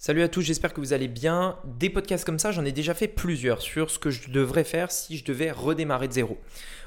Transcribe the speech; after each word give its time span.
Salut 0.00 0.22
à 0.22 0.28
tous, 0.28 0.42
j'espère 0.42 0.72
que 0.72 0.80
vous 0.80 0.92
allez 0.92 1.08
bien. 1.08 1.56
Des 1.64 1.90
podcasts 1.90 2.24
comme 2.24 2.38
ça, 2.38 2.52
j'en 2.52 2.64
ai 2.64 2.70
déjà 2.70 2.94
fait 2.94 3.08
plusieurs 3.08 3.60
sur 3.60 3.90
ce 3.90 3.98
que 3.98 4.10
je 4.10 4.30
devrais 4.30 4.62
faire 4.62 4.92
si 4.92 5.16
je 5.16 5.24
devais 5.24 5.50
redémarrer 5.50 6.06
de 6.06 6.12
zéro. 6.12 6.38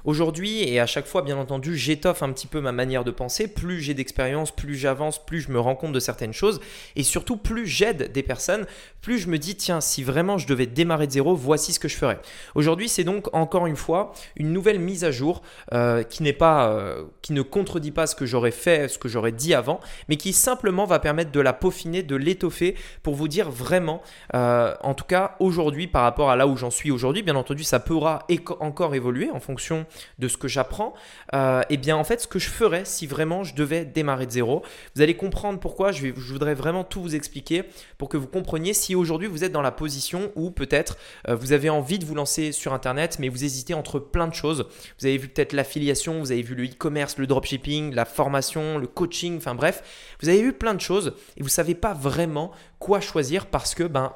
Aujourd'hui, 0.04 0.64
et 0.64 0.80
à 0.80 0.88
chaque 0.88 1.06
fois, 1.06 1.22
bien 1.22 1.38
entendu, 1.38 1.78
j'étoffe 1.78 2.24
un 2.24 2.32
petit 2.32 2.48
peu 2.48 2.60
ma 2.60 2.72
manière 2.72 3.04
de 3.04 3.12
penser. 3.12 3.48
Plus 3.48 3.82
j'ai 3.82 3.94
d'expérience, 3.94 4.52
plus 4.52 4.76
j'avance, 4.76 5.24
plus 5.24 5.42
je 5.42 5.52
me 5.52 5.60
rends 5.60 5.76
compte 5.76 5.92
de 5.92 6.00
certaines 6.00 6.34
choses. 6.34 6.60
Et 6.96 7.04
surtout, 7.04 7.38
plus 7.38 7.68
j'aide 7.68 8.12
des 8.12 8.24
personnes, 8.24 8.66
plus 9.02 9.20
je 9.20 9.28
me 9.28 9.38
dis, 9.38 9.56
tiens, 9.56 9.82
si 9.82 10.04
vraiment 10.04 10.38
je 10.38 10.48
devais 10.48 10.66
démarrer 10.66 11.06
de 11.06 11.12
zéro, 11.12 11.36
voici 11.36 11.74
ce 11.74 11.80
que 11.80 11.88
je 11.88 11.98
ferais. 11.98 12.20
Aujourd'hui, 12.56 12.90
c'est 12.90 13.04
donc 13.04 13.28
encore 13.34 13.68
une 13.68 13.76
fois 13.76 14.14
une 14.38 14.54
nouvelle 14.54 14.80
mise 14.80 15.04
à 15.04 15.12
jour 15.12 15.44
euh, 15.74 16.02
qui 16.02 16.24
n'est 16.24 16.34
pas, 16.34 16.72
euh, 16.72 17.04
qui 17.22 17.34
ne 17.34 17.42
contredit 17.42 17.92
pas 17.92 18.08
ce 18.08 18.16
que 18.16 18.26
j'aurais 18.26 18.52
fait, 18.52 18.88
ce 18.88 18.98
que 18.98 19.10
j'aurais 19.10 19.34
dit 19.34 19.54
avant, 19.54 19.82
mais 20.10 20.16
qui 20.16 20.34
simplement 20.34 20.86
va 20.86 20.98
permettre 20.98 21.32
de 21.32 21.42
la 21.42 21.54
peaufiner, 21.54 22.02
de 22.02 22.16
l'étoffer 22.16 22.76
pour 23.04 23.16
vous 23.16 23.28
dire 23.28 23.50
vraiment, 23.50 24.02
euh, 24.36 24.76
en 24.82 24.94
tout 24.94 25.06
cas 25.06 25.36
aujourd'hui 25.40 25.88
par 25.88 26.04
rapport 26.04 26.30
à 26.30 26.36
là 26.36 26.48
où 26.48 26.56
j'en 26.56 26.72
suis 26.72 26.92
aujourd'hui, 26.92 27.24
bien 27.24 27.36
entendu, 27.36 27.64
ça 27.64 27.80
pourra 27.80 28.26
encore 28.60 28.96
évoluer 28.96 29.30
en 29.32 29.40
fonction 29.40 29.86
de 30.20 30.28
ce 30.28 30.38
que 30.38 30.48
j'apprends, 30.48 30.94
et 31.34 31.36
euh, 31.36 31.62
eh 31.70 31.78
bien 31.78 31.96
en 31.96 32.04
fait 32.04 32.22
ce 32.22 32.28
que 32.28 32.40
je 32.40 32.50
ferais 32.50 32.86
si 32.86 33.08
vraiment 33.08 33.44
je 33.44 33.56
devais 33.56 33.86
démarrer 33.86 34.26
de 34.26 34.32
zéro, 34.32 34.64
vous 34.96 35.02
allez 35.02 35.16
comprendre 35.16 35.60
pourquoi, 35.60 35.92
je 35.92 36.12
voudrais 36.12 36.54
vraiment 36.54 36.84
tout 36.84 37.02
vous 37.02 37.16
expliquer 37.16 37.64
pour 37.98 38.10
que 38.10 38.18
vous 38.18 38.28
compreniez 38.28 38.74
si 38.74 38.96
aujourd'hui 38.96 39.28
vous 39.28 39.44
êtes 39.44 39.52
dans 39.52 39.62
la 39.62 39.72
position 39.72 40.32
où 40.36 40.52
peut-être 40.52 40.98
euh, 41.28 41.36
vous 41.36 41.54
avez 41.54 41.70
envie 41.70 42.00
de 42.00 42.06
vous 42.06 42.16
lancer 42.16 42.52
sur 42.52 42.74
Internet, 42.74 43.18
mais 43.20 43.30
vous 43.30 43.44
hésitez 43.44 43.74
entre 43.74 44.00
plein 44.00 44.28
de 44.28 44.34
choses. 44.34 44.68
Vous 45.00 45.06
avez 45.06 45.18
vu 45.18 45.28
peut-être 45.28 45.54
l'affiliation, 45.54 46.20
vous 46.20 46.32
avez 46.32 46.42
vu 46.42 46.56
le 46.56 46.66
e-commerce, 46.66 47.18
le 47.18 47.28
dropshipping, 47.28 47.94
la 47.94 48.06
formation, 48.06 48.78
le 48.78 48.88
coaching, 48.88 49.38
enfin 49.38 49.56
bref, 49.56 50.16
vous 50.22 50.30
avez 50.30 50.42
vu 50.42 50.54
plein 50.54 50.74
de 50.74 50.82
choses 50.82 51.14
et 51.38 51.42
vous 51.42 51.48
ne 51.48 51.52
savez 51.52 51.76
pas 51.76 51.94
vraiment 51.94 52.52
quoi 52.82 53.00
choisir 53.00 53.46
parce 53.46 53.76
que 53.76 53.84
ben, 53.84 54.12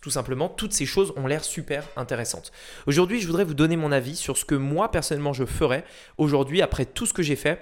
tout 0.00 0.10
simplement 0.10 0.48
toutes 0.48 0.72
ces 0.72 0.84
choses 0.84 1.14
ont 1.16 1.28
l'air 1.28 1.44
super 1.44 1.84
intéressantes. 1.96 2.52
Aujourd'hui, 2.86 3.20
je 3.20 3.26
voudrais 3.26 3.44
vous 3.44 3.54
donner 3.54 3.76
mon 3.76 3.92
avis 3.92 4.16
sur 4.16 4.36
ce 4.36 4.44
que 4.44 4.56
moi 4.56 4.90
personnellement 4.90 5.32
je 5.32 5.44
ferais 5.44 5.84
aujourd'hui 6.18 6.60
après 6.60 6.84
tout 6.84 7.06
ce 7.06 7.14
que 7.14 7.22
j'ai 7.22 7.36
fait. 7.36 7.60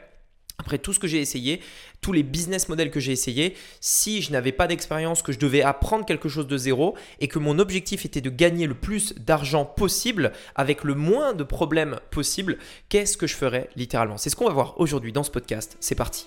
Après 0.59 0.79
tout 0.79 0.95
ce 0.95 0.99
que 0.99 1.07
j'ai 1.07 1.21
essayé, 1.21 1.61
tous 2.01 2.15
les 2.15 2.23
business 2.23 2.71
models 2.71 2.91
que 2.91 2.99
j'ai 2.99 3.13
essayé, 3.13 3.55
si 3.83 4.23
je 4.23 4.33
n'avais 4.33 4.53
pas 4.53 4.67
d'expérience, 4.67 5.21
que 5.21 5.31
je 5.31 5.39
devais 5.39 5.61
apprendre 5.61 6.07
quelque 6.07 6.31
chose 6.31 6.47
de 6.47 6.57
zéro 6.57 6.97
et 7.21 7.29
que 7.29 7.39
mon 7.39 7.59
objectif 7.59 8.07
était 8.07 8.23
de 8.23 8.31
gagner 8.31 8.67
le 8.67 8.73
plus 8.73 9.15
d'argent 9.17 9.67
possible 9.67 10.33
avec 10.55 10.83
le 10.83 10.95
moins 10.95 11.35
de 11.35 11.45
problèmes 11.45 12.01
possible, 12.11 12.57
qu'est-ce 12.89 13.19
que 13.19 13.27
je 13.27 13.37
ferais 13.37 13.69
littéralement? 13.77 14.17
C'est 14.17 14.31
ce 14.31 14.37
qu'on 14.37 14.47
va 14.47 14.55
voir 14.55 14.81
aujourd'hui 14.81 15.13
dans 15.13 15.25
ce 15.25 15.31
podcast. 15.31 15.77
C'est 15.79 15.95
parti. 15.95 16.27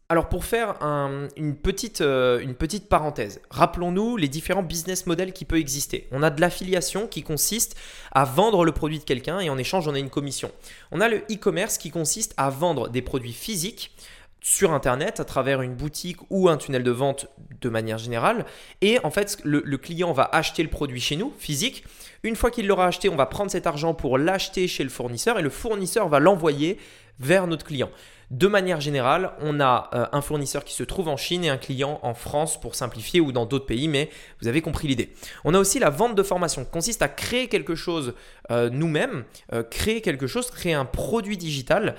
Alors 0.11 0.27
pour 0.27 0.43
faire 0.43 0.75
une, 1.37 1.55
petite, 1.55 2.01
euh, 2.01 2.41
une 2.41 2.53
petite 2.53 2.89
parenthèse, 2.89 3.39
rappelons-nous 3.49 4.17
les 4.17 4.27
différents 4.27 4.61
business 4.61 5.05
models 5.05 5.31
qui 5.31 5.45
peuvent 5.45 5.57
exister. 5.57 6.09
On 6.11 6.21
a 6.21 6.29
de 6.29 6.41
l'affiliation 6.41 7.07
qui 7.07 7.23
consiste 7.23 7.77
à 8.11 8.25
vendre 8.25 8.65
le 8.65 8.73
produit 8.73 8.99
de 8.99 9.05
quelqu'un 9.05 9.39
et 9.39 9.49
en 9.49 9.57
échange 9.57 9.87
on 9.87 9.93
a 9.93 9.99
une 9.99 10.09
commission. 10.09 10.51
On 10.91 10.99
a 10.99 11.07
le 11.07 11.19
e-commerce 11.31 11.77
qui 11.77 11.91
consiste 11.91 12.33
à 12.35 12.49
vendre 12.49 12.89
des 12.89 13.01
produits 13.01 13.31
physiques 13.31 13.95
sur 14.41 14.73
Internet 14.73 15.21
à 15.21 15.23
travers 15.23 15.61
une 15.61 15.75
boutique 15.75 16.17
ou 16.29 16.49
un 16.49 16.57
tunnel 16.57 16.83
de 16.83 16.91
vente 16.91 17.27
de 17.61 17.69
manière 17.69 17.97
générale. 17.97 18.45
Et 18.81 18.99
en 19.05 19.11
fait, 19.11 19.37
le 19.45 19.77
client 19.77 20.11
va 20.11 20.29
acheter 20.33 20.61
le 20.61 20.69
produit 20.69 20.99
chez 20.99 21.15
nous, 21.15 21.31
physique. 21.39 21.85
Une 22.23 22.35
fois 22.35 22.51
qu'il 22.51 22.67
l'aura 22.67 22.85
acheté, 22.85 23.09
on 23.09 23.15
va 23.15 23.25
prendre 23.25 23.49
cet 23.49 23.65
argent 23.65 23.95
pour 23.95 24.19
l'acheter 24.19 24.67
chez 24.67 24.83
le 24.83 24.91
fournisseur 24.91 25.39
et 25.39 25.41
le 25.41 25.49
fournisseur 25.49 26.07
va 26.07 26.19
l'envoyer 26.19 26.77
vers 27.21 27.47
notre 27.47 27.65
client. 27.65 27.89
De 28.31 28.47
manière 28.47 28.79
générale, 28.79 29.33
on 29.41 29.59
a 29.59 29.89
euh, 29.93 30.05
un 30.13 30.21
fournisseur 30.21 30.63
qui 30.63 30.73
se 30.73 30.83
trouve 30.83 31.09
en 31.09 31.17
Chine 31.17 31.43
et 31.43 31.49
un 31.49 31.57
client 31.57 31.99
en 32.01 32.13
France 32.13 32.57
pour 32.57 32.75
simplifier 32.75 33.19
ou 33.19 33.33
dans 33.33 33.45
d'autres 33.45 33.65
pays, 33.65 33.89
mais 33.89 34.09
vous 34.41 34.47
avez 34.47 34.61
compris 34.61 34.87
l'idée. 34.87 35.13
On 35.43 35.53
a 35.53 35.59
aussi 35.59 35.79
la 35.79 35.89
vente 35.89 36.15
de 36.15 36.23
formation, 36.23 36.63
qui 36.63 36.71
consiste 36.71 37.01
à 37.01 37.09
créer 37.09 37.49
quelque 37.49 37.75
chose 37.75 38.13
euh, 38.49 38.69
nous-mêmes, 38.69 39.25
euh, 39.51 39.63
créer 39.63 39.99
quelque 39.99 40.27
chose, 40.27 40.49
créer 40.49 40.73
un 40.73 40.85
produit 40.85 41.35
digital. 41.35 41.95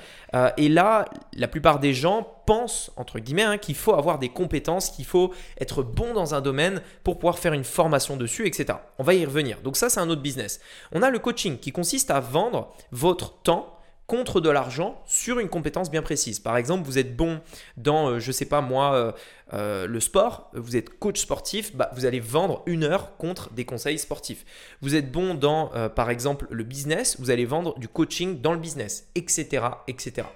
et 0.57 0.71
là, 0.71 1.05
la 1.35 1.49
plupart 1.49 1.79
des 1.81 1.93
gens 1.93 2.27
pensent, 2.47 2.91
entre 2.97 3.19
guillemets, 3.19 3.43
hein, 3.43 3.59
qu'il 3.59 3.75
faut 3.75 3.93
avoir 3.93 4.19
des 4.19 4.31
compétences, 4.31 4.89
qu'il 4.89 5.05
faut 5.05 5.35
être 5.61 5.83
bon 5.83 6.15
dans 6.15 6.35
un 6.35 6.41
domaine 6.41 6.81
pour 7.05 7.19
pouvoir 7.19 7.39
faire 7.39 7.53
une 7.53 7.65
formation 7.65 8.17
dessus, 8.17 8.47
etc. 8.47 8.79
On 8.99 9.03
va 9.03 9.13
y 9.13 9.25
revenir. 9.27 9.61
Donc 9.61 9.77
ça, 9.77 9.91
c'est 9.91 10.01
un 10.01 10.09
autre 10.09 10.23
business. 10.23 10.61
On 10.93 11.03
a 11.03 11.11
le 11.11 11.19
coaching 11.19 11.59
qui 11.59 11.73
consiste 11.73 12.11
à 12.11 12.21
vendre 12.21 12.73
votre 12.91 13.43
temps 13.43 13.77
contre 14.13 14.43
de 14.43 14.51
l'argent 14.51 15.03
sur 15.07 15.39
une 15.39 15.49
compétence 15.49 15.91
bien 15.91 16.03
précise. 16.03 16.39
Par 16.39 16.59
exemple, 16.59 16.85
vous 16.85 16.99
êtes 16.99 17.17
bon 17.17 17.41
dans, 17.79 18.11
euh, 18.11 18.19
je 18.19 18.27
ne 18.27 18.33
sais 18.33 18.45
pas 18.45 18.61
moi, 18.61 18.93
euh, 18.93 19.13
euh, 19.55 19.87
le 19.87 20.01
sport, 20.01 20.51
vous 20.53 20.77
êtes 20.77 20.99
coach 20.99 21.19
sportif, 21.19 21.75
bah, 21.75 21.91
vous 21.95 22.05
allez 22.05 22.21
vendre 22.21 22.63
une 22.67 22.85
heure 22.85 23.17
contre 23.17 23.51
des 23.55 23.65
conseils 23.65 23.99
sportifs. 23.99 24.45
Vous 24.83 24.97
êtes 24.97 25.11
bon 25.11 25.33
dans, 25.33 25.71
par 25.97 26.11
exemple, 26.11 26.47
le 26.51 26.63
business, 26.63 27.17
vous 27.21 27.31
allez 27.31 27.47
vendre 27.47 27.79
du 27.79 27.89
coaching 27.89 28.43
dans 28.43 28.53
le 28.53 28.59
business, 28.59 29.09
etc. 29.15 29.65
etc. 29.89 30.27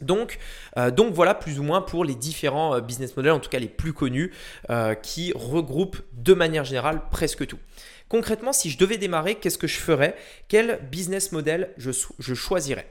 Donc, 0.00 0.38
donc 0.92 1.12
voilà 1.12 1.34
plus 1.34 1.58
ou 1.58 1.62
moins 1.62 1.82
pour 1.82 2.04
les 2.04 2.14
différents 2.14 2.80
business 2.80 3.16
models, 3.16 3.32
en 3.32 3.40
tout 3.40 3.50
cas 3.50 3.58
les 3.58 3.68
plus 3.68 3.92
connus, 3.92 4.32
qui 5.02 5.32
regroupent 5.34 6.00
de 6.12 6.32
manière 6.32 6.64
générale 6.64 7.02
presque 7.10 7.46
tout. 7.46 7.58
Concrètement, 8.08 8.52
si 8.52 8.70
je 8.70 8.78
devais 8.78 8.98
démarrer, 8.98 9.34
qu'est-ce 9.34 9.58
que 9.58 9.66
je 9.66 9.78
ferais? 9.78 10.16
Quel 10.48 10.80
business 10.90 11.32
model 11.32 11.70
je, 11.76 11.90
je 12.18 12.34
choisirais? 12.34 12.88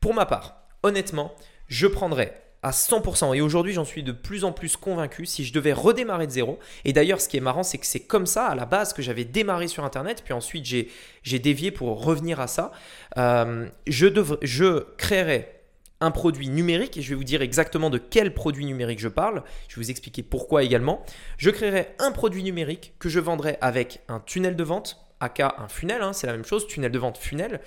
Pour 0.00 0.14
ma 0.14 0.26
part, 0.26 0.62
honnêtement, 0.82 1.34
je 1.68 1.86
prendrais 1.86 2.42
à 2.62 2.70
100%. 2.70 3.36
Et 3.36 3.40
aujourd'hui, 3.40 3.72
j'en 3.72 3.84
suis 3.84 4.02
de 4.02 4.12
plus 4.12 4.44
en 4.44 4.52
plus 4.52 4.76
convaincu 4.76 5.26
si 5.26 5.44
je 5.44 5.52
devais 5.52 5.72
redémarrer 5.72 6.26
de 6.26 6.32
zéro. 6.32 6.58
Et 6.84 6.92
d'ailleurs, 6.92 7.20
ce 7.20 7.28
qui 7.28 7.36
est 7.36 7.40
marrant, 7.40 7.62
c'est 7.62 7.78
que 7.78 7.86
c'est 7.86 8.00
comme 8.00 8.26
ça 8.26 8.46
à 8.46 8.54
la 8.54 8.66
base 8.66 8.92
que 8.92 9.02
j'avais 9.02 9.24
démarré 9.24 9.68
sur 9.68 9.84
Internet. 9.84 10.22
Puis 10.24 10.34
ensuite, 10.34 10.64
j'ai 10.64 11.38
dévié 11.38 11.70
pour 11.70 12.04
revenir 12.04 12.40
à 12.40 12.46
ça. 12.46 12.72
Euh, 13.16 13.68
je, 13.86 14.06
devrais, 14.06 14.38
je 14.42 14.84
créerais 14.96 15.58
un 16.00 16.10
produit 16.10 16.48
numérique, 16.48 16.96
et 16.96 17.02
je 17.02 17.10
vais 17.10 17.14
vous 17.16 17.24
dire 17.24 17.42
exactement 17.42 17.90
de 17.90 17.98
quel 17.98 18.32
produit 18.32 18.64
numérique 18.64 19.00
je 19.00 19.08
parle, 19.08 19.42
je 19.66 19.74
vais 19.74 19.82
vous 19.82 19.90
expliquer 19.90 20.22
pourquoi 20.22 20.62
également. 20.62 21.04
Je 21.38 21.50
créerai 21.50 21.88
un 21.98 22.12
produit 22.12 22.44
numérique 22.44 22.94
que 23.00 23.08
je 23.08 23.18
vendrai 23.18 23.58
avec 23.60 24.00
un 24.08 24.20
tunnel 24.20 24.54
de 24.54 24.62
vente, 24.62 25.00
aka 25.18 25.56
un 25.58 25.66
funnel, 25.66 26.02
hein, 26.02 26.12
c'est 26.12 26.28
la 26.28 26.34
même 26.34 26.44
chose, 26.44 26.68
tunnel 26.68 26.92
de 26.92 26.98
vente, 27.00 27.18
funnel. 27.18 27.60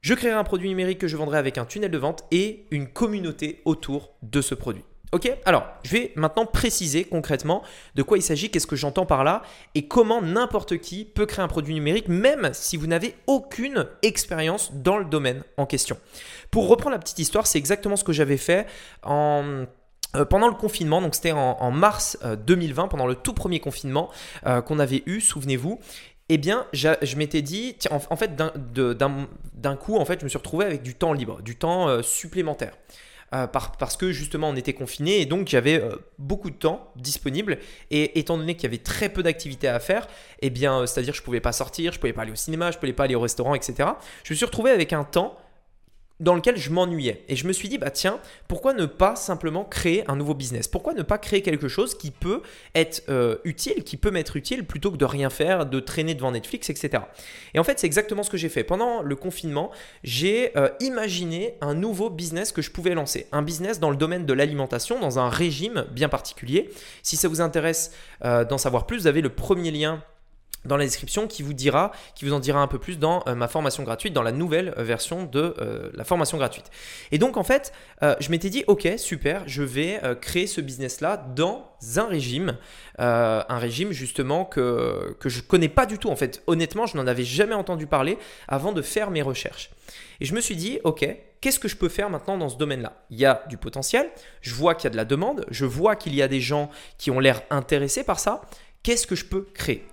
Je 0.00 0.14
créerai 0.14 0.36
un 0.36 0.44
produit 0.44 0.68
numérique 0.68 0.98
que 0.98 1.08
je 1.08 1.16
vendrai 1.16 1.38
avec 1.38 1.58
un 1.58 1.64
tunnel 1.64 1.90
de 1.90 1.98
vente 1.98 2.24
et 2.30 2.66
une 2.70 2.88
communauté 2.88 3.62
autour 3.64 4.14
de 4.22 4.40
ce 4.40 4.54
produit. 4.54 4.84
Ok? 5.12 5.32
Alors, 5.44 5.66
je 5.84 5.92
vais 5.92 6.12
maintenant 6.16 6.46
préciser 6.46 7.04
concrètement 7.04 7.62
de 7.94 8.02
quoi 8.02 8.18
il 8.18 8.22
s'agit, 8.22 8.50
qu'est-ce 8.50 8.66
que 8.66 8.76
j'entends 8.76 9.06
par 9.06 9.24
là 9.24 9.42
et 9.74 9.86
comment 9.86 10.20
n'importe 10.20 10.78
qui 10.78 11.04
peut 11.04 11.26
créer 11.26 11.44
un 11.44 11.48
produit 11.48 11.74
numérique, 11.74 12.08
même 12.08 12.50
si 12.52 12.76
vous 12.76 12.86
n'avez 12.86 13.14
aucune 13.26 13.86
expérience 14.02 14.72
dans 14.74 14.98
le 14.98 15.04
domaine 15.04 15.42
en 15.56 15.66
question. 15.66 15.96
Pour 16.50 16.68
reprendre 16.68 16.92
la 16.92 16.98
petite 16.98 17.20
histoire, 17.20 17.46
c'est 17.46 17.58
exactement 17.58 17.96
ce 17.96 18.04
que 18.04 18.12
j'avais 18.12 18.36
fait 18.36 18.66
euh, 19.06 20.24
pendant 20.24 20.48
le 20.48 20.54
confinement, 20.54 21.00
donc 21.00 21.14
c'était 21.14 21.32
en, 21.32 21.70
mars 21.70 22.18
2020, 22.46 22.84
euh, 22.84 22.86
pendant 22.88 23.06
le 23.06 23.14
tout 23.14 23.32
premier 23.32 23.60
confinement 23.60 24.10
euh, 24.46 24.60
qu'on 24.60 24.78
avait 24.78 25.02
eu, 25.06 25.20
souvenez-vous, 25.20 25.78
eh 26.28 26.38
bien, 26.38 26.66
je 26.72 27.16
m'étais 27.16 27.42
dit, 27.42 27.76
en, 27.90 28.16
fait, 28.16 28.36
d'un 28.36 29.76
coup, 29.76 29.96
en 29.96 30.04
fait, 30.04 30.20
je 30.20 30.24
me 30.24 30.28
suis 30.28 30.38
retrouvé 30.38 30.64
avec 30.64 30.82
du 30.82 30.94
temps 30.94 31.12
libre, 31.12 31.40
du 31.42 31.56
temps 31.56 32.02
supplémentaire. 32.02 32.72
Euh, 33.34 33.48
parce 33.48 33.96
que 33.96 34.12
justement 34.12 34.50
on 34.50 34.54
était 34.54 34.72
confiné 34.72 35.20
et 35.20 35.26
donc 35.26 35.48
j'avais 35.48 35.82
euh, 35.82 35.96
beaucoup 36.16 36.48
de 36.48 36.54
temps 36.54 36.92
disponible 36.94 37.58
et 37.90 38.20
étant 38.20 38.38
donné 38.38 38.54
qu'il 38.54 38.62
y 38.62 38.66
avait 38.66 38.82
très 38.82 39.08
peu 39.08 39.24
d'activités 39.24 39.66
à 39.66 39.80
faire, 39.80 40.06
eh 40.42 40.50
bien 40.50 40.78
euh, 40.78 40.86
c'est-à-dire 40.86 41.12
je 41.12 41.22
pouvais 41.22 41.40
pas 41.40 41.50
sortir, 41.50 41.92
je 41.92 41.98
pouvais 41.98 42.12
pas 42.12 42.22
aller 42.22 42.30
au 42.30 42.36
cinéma, 42.36 42.70
je 42.70 42.78
pouvais 42.78 42.92
pas 42.92 43.02
aller 43.02 43.16
au 43.16 43.20
restaurant, 43.20 43.56
etc. 43.56 43.88
Je 44.22 44.32
me 44.32 44.36
suis 44.36 44.46
retrouvé 44.46 44.70
avec 44.70 44.92
un 44.92 45.02
temps 45.02 45.36
dans 46.18 46.34
lequel 46.34 46.56
je 46.56 46.70
m'ennuyais. 46.70 47.24
Et 47.28 47.36
je 47.36 47.46
me 47.46 47.52
suis 47.52 47.68
dit, 47.68 47.78
bah 47.78 47.90
tiens, 47.90 48.20
pourquoi 48.48 48.72
ne 48.72 48.86
pas 48.86 49.16
simplement 49.16 49.64
créer 49.64 50.02
un 50.08 50.16
nouveau 50.16 50.34
business? 50.34 50.66
Pourquoi 50.66 50.94
ne 50.94 51.02
pas 51.02 51.18
créer 51.18 51.42
quelque 51.42 51.68
chose 51.68 51.96
qui 51.96 52.10
peut 52.10 52.40
être 52.74 53.02
euh, 53.08 53.36
utile, 53.44 53.84
qui 53.84 53.96
peut 53.96 54.10
m'être 54.10 54.36
utile 54.36 54.64
plutôt 54.64 54.90
que 54.90 54.96
de 54.96 55.04
rien 55.04 55.28
faire, 55.28 55.66
de 55.66 55.78
traîner 55.80 56.14
devant 56.14 56.32
Netflix, 56.32 56.70
etc. 56.70 57.04
Et 57.54 57.58
en 57.58 57.64
fait, 57.64 57.78
c'est 57.78 57.86
exactement 57.86 58.22
ce 58.22 58.30
que 58.30 58.38
j'ai 58.38 58.48
fait. 58.48 58.64
Pendant 58.64 59.02
le 59.02 59.16
confinement, 59.16 59.70
j'ai 60.04 60.56
euh, 60.56 60.70
imaginé 60.80 61.54
un 61.60 61.74
nouveau 61.74 62.08
business 62.08 62.50
que 62.50 62.62
je 62.62 62.70
pouvais 62.70 62.94
lancer. 62.94 63.26
Un 63.32 63.42
business 63.42 63.78
dans 63.78 63.90
le 63.90 63.96
domaine 63.96 64.24
de 64.24 64.32
l'alimentation, 64.32 64.98
dans 64.98 65.18
un 65.18 65.28
régime 65.28 65.86
bien 65.90 66.08
particulier. 66.08 66.70
Si 67.02 67.16
ça 67.16 67.28
vous 67.28 67.42
intéresse 67.42 67.92
euh, 68.24 68.44
d'en 68.44 68.58
savoir 68.58 68.86
plus, 68.86 69.00
vous 69.00 69.06
avez 69.06 69.20
le 69.20 69.30
premier 69.30 69.70
lien 69.70 70.02
dans 70.66 70.76
la 70.76 70.84
description 70.84 71.26
qui 71.26 71.42
vous 71.42 71.52
dira, 71.52 71.92
qui 72.14 72.24
vous 72.24 72.32
en 72.32 72.40
dira 72.40 72.60
un 72.60 72.66
peu 72.66 72.78
plus 72.78 72.98
dans 72.98 73.22
euh, 73.26 73.34
ma 73.34 73.48
formation 73.48 73.82
gratuite, 73.82 74.12
dans 74.12 74.22
la 74.22 74.32
nouvelle 74.32 74.74
version 74.76 75.24
de 75.24 75.54
euh, 75.58 75.90
la 75.94 76.04
formation 76.04 76.38
gratuite. 76.38 76.70
Et 77.12 77.18
donc 77.18 77.36
en 77.36 77.44
fait, 77.44 77.72
euh, 78.02 78.14
je 78.20 78.30
m'étais 78.30 78.50
dit, 78.50 78.64
ok, 78.66 78.88
super, 78.96 79.42
je 79.46 79.62
vais 79.62 80.00
créer 80.20 80.46
ce 80.46 80.60
business-là 80.60 81.16
dans 81.34 81.70
un 81.96 82.06
régime, 82.06 82.56
un 82.98 83.58
régime 83.58 83.92
justement 83.92 84.44
que, 84.44 85.16
que 85.20 85.28
je 85.28 85.40
connais 85.40 85.68
pas 85.68 85.86
du 85.86 85.98
tout. 85.98 86.08
En 86.08 86.16
fait, 86.16 86.42
honnêtement, 86.46 86.86
je 86.86 86.96
n'en 86.96 87.06
avais 87.06 87.24
jamais 87.24 87.54
entendu 87.54 87.86
parler 87.86 88.18
avant 88.48 88.72
de 88.72 88.82
faire 88.82 89.10
mes 89.10 89.22
recherches. 89.22 89.70
Et 90.20 90.24
je 90.24 90.34
me 90.34 90.40
suis 90.40 90.56
dit, 90.56 90.78
ok, 90.84 91.06
qu'est-ce 91.40 91.58
que 91.58 91.68
je 91.68 91.76
peux 91.76 91.88
faire 91.88 92.10
maintenant 92.10 92.38
dans 92.38 92.48
ce 92.48 92.56
domaine-là? 92.56 93.04
Il 93.10 93.18
y 93.18 93.26
a 93.26 93.44
du 93.48 93.56
potentiel, 93.56 94.10
je 94.40 94.54
vois 94.54 94.74
qu'il 94.74 94.84
y 94.84 94.86
a 94.88 94.90
de 94.90 94.96
la 94.96 95.04
demande, 95.04 95.44
je 95.50 95.64
vois 95.64 95.96
qu'il 95.96 96.14
y 96.14 96.22
a 96.22 96.28
des 96.28 96.40
gens 96.40 96.70
qui 96.98 97.10
ont 97.10 97.20
l'air 97.20 97.42
intéressés 97.50 98.04
par 98.04 98.18
ça. 98.18 98.42
Qu'est-ce 98.82 99.06
que 99.06 99.14
je 99.14 99.24
peux 99.24 99.46
créer? 99.54 99.86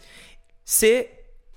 C'est 0.66 1.10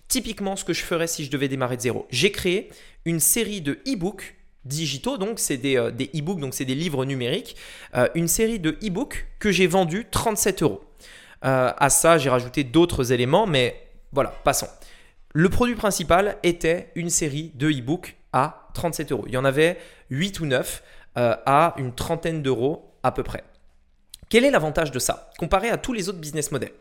typiquement 0.08 0.56
ce 0.56 0.64
que 0.64 0.72
je 0.72 0.82
ferais 0.82 1.06
si 1.06 1.24
je 1.24 1.30
devais 1.30 1.48
démarrer 1.48 1.76
de 1.76 1.82
zéro. 1.82 2.06
J'ai 2.10 2.30
créé 2.30 2.70
une 3.04 3.20
série 3.20 3.60
de 3.60 3.78
e-books 3.86 4.36
digitaux, 4.64 5.16
donc 5.16 5.38
c'est 5.38 5.56
des, 5.56 5.76
euh, 5.76 5.90
e-books, 5.90 6.40
donc 6.40 6.54
c'est 6.54 6.64
des 6.64 6.74
livres 6.74 7.04
numériques, 7.04 7.56
euh, 7.94 8.08
une 8.14 8.28
série 8.28 8.58
de 8.58 8.76
e-books 8.82 9.26
que 9.38 9.52
j'ai 9.52 9.66
vendus 9.66 10.06
37 10.10 10.62
euros. 10.62 10.82
Euh, 11.44 11.72
à 11.76 11.90
ça, 11.90 12.18
j'ai 12.18 12.30
rajouté 12.30 12.64
d'autres 12.64 13.12
éléments, 13.12 13.46
mais 13.46 13.88
voilà, 14.12 14.30
passons. 14.44 14.68
Le 15.32 15.48
produit 15.48 15.74
principal 15.74 16.38
était 16.42 16.90
une 16.94 17.10
série 17.10 17.52
de 17.54 17.70
e-books 17.70 18.16
à 18.32 18.68
37 18.74 19.12
euros. 19.12 19.24
Il 19.26 19.34
y 19.34 19.36
en 19.36 19.44
avait 19.44 19.78
8 20.10 20.40
ou 20.40 20.46
9 20.46 20.82
à 21.18 21.74
une 21.78 21.94
trentaine 21.94 22.42
d'euros 22.42 22.92
à 23.02 23.10
peu 23.10 23.22
près. 23.22 23.42
Quel 24.28 24.44
est 24.44 24.50
l'avantage 24.50 24.90
de 24.90 24.98
ça 24.98 25.30
comparé 25.38 25.68
à 25.68 25.76
tous 25.78 25.92
les 25.92 26.08
autres 26.08 26.18
business 26.18 26.50
models? 26.50 26.72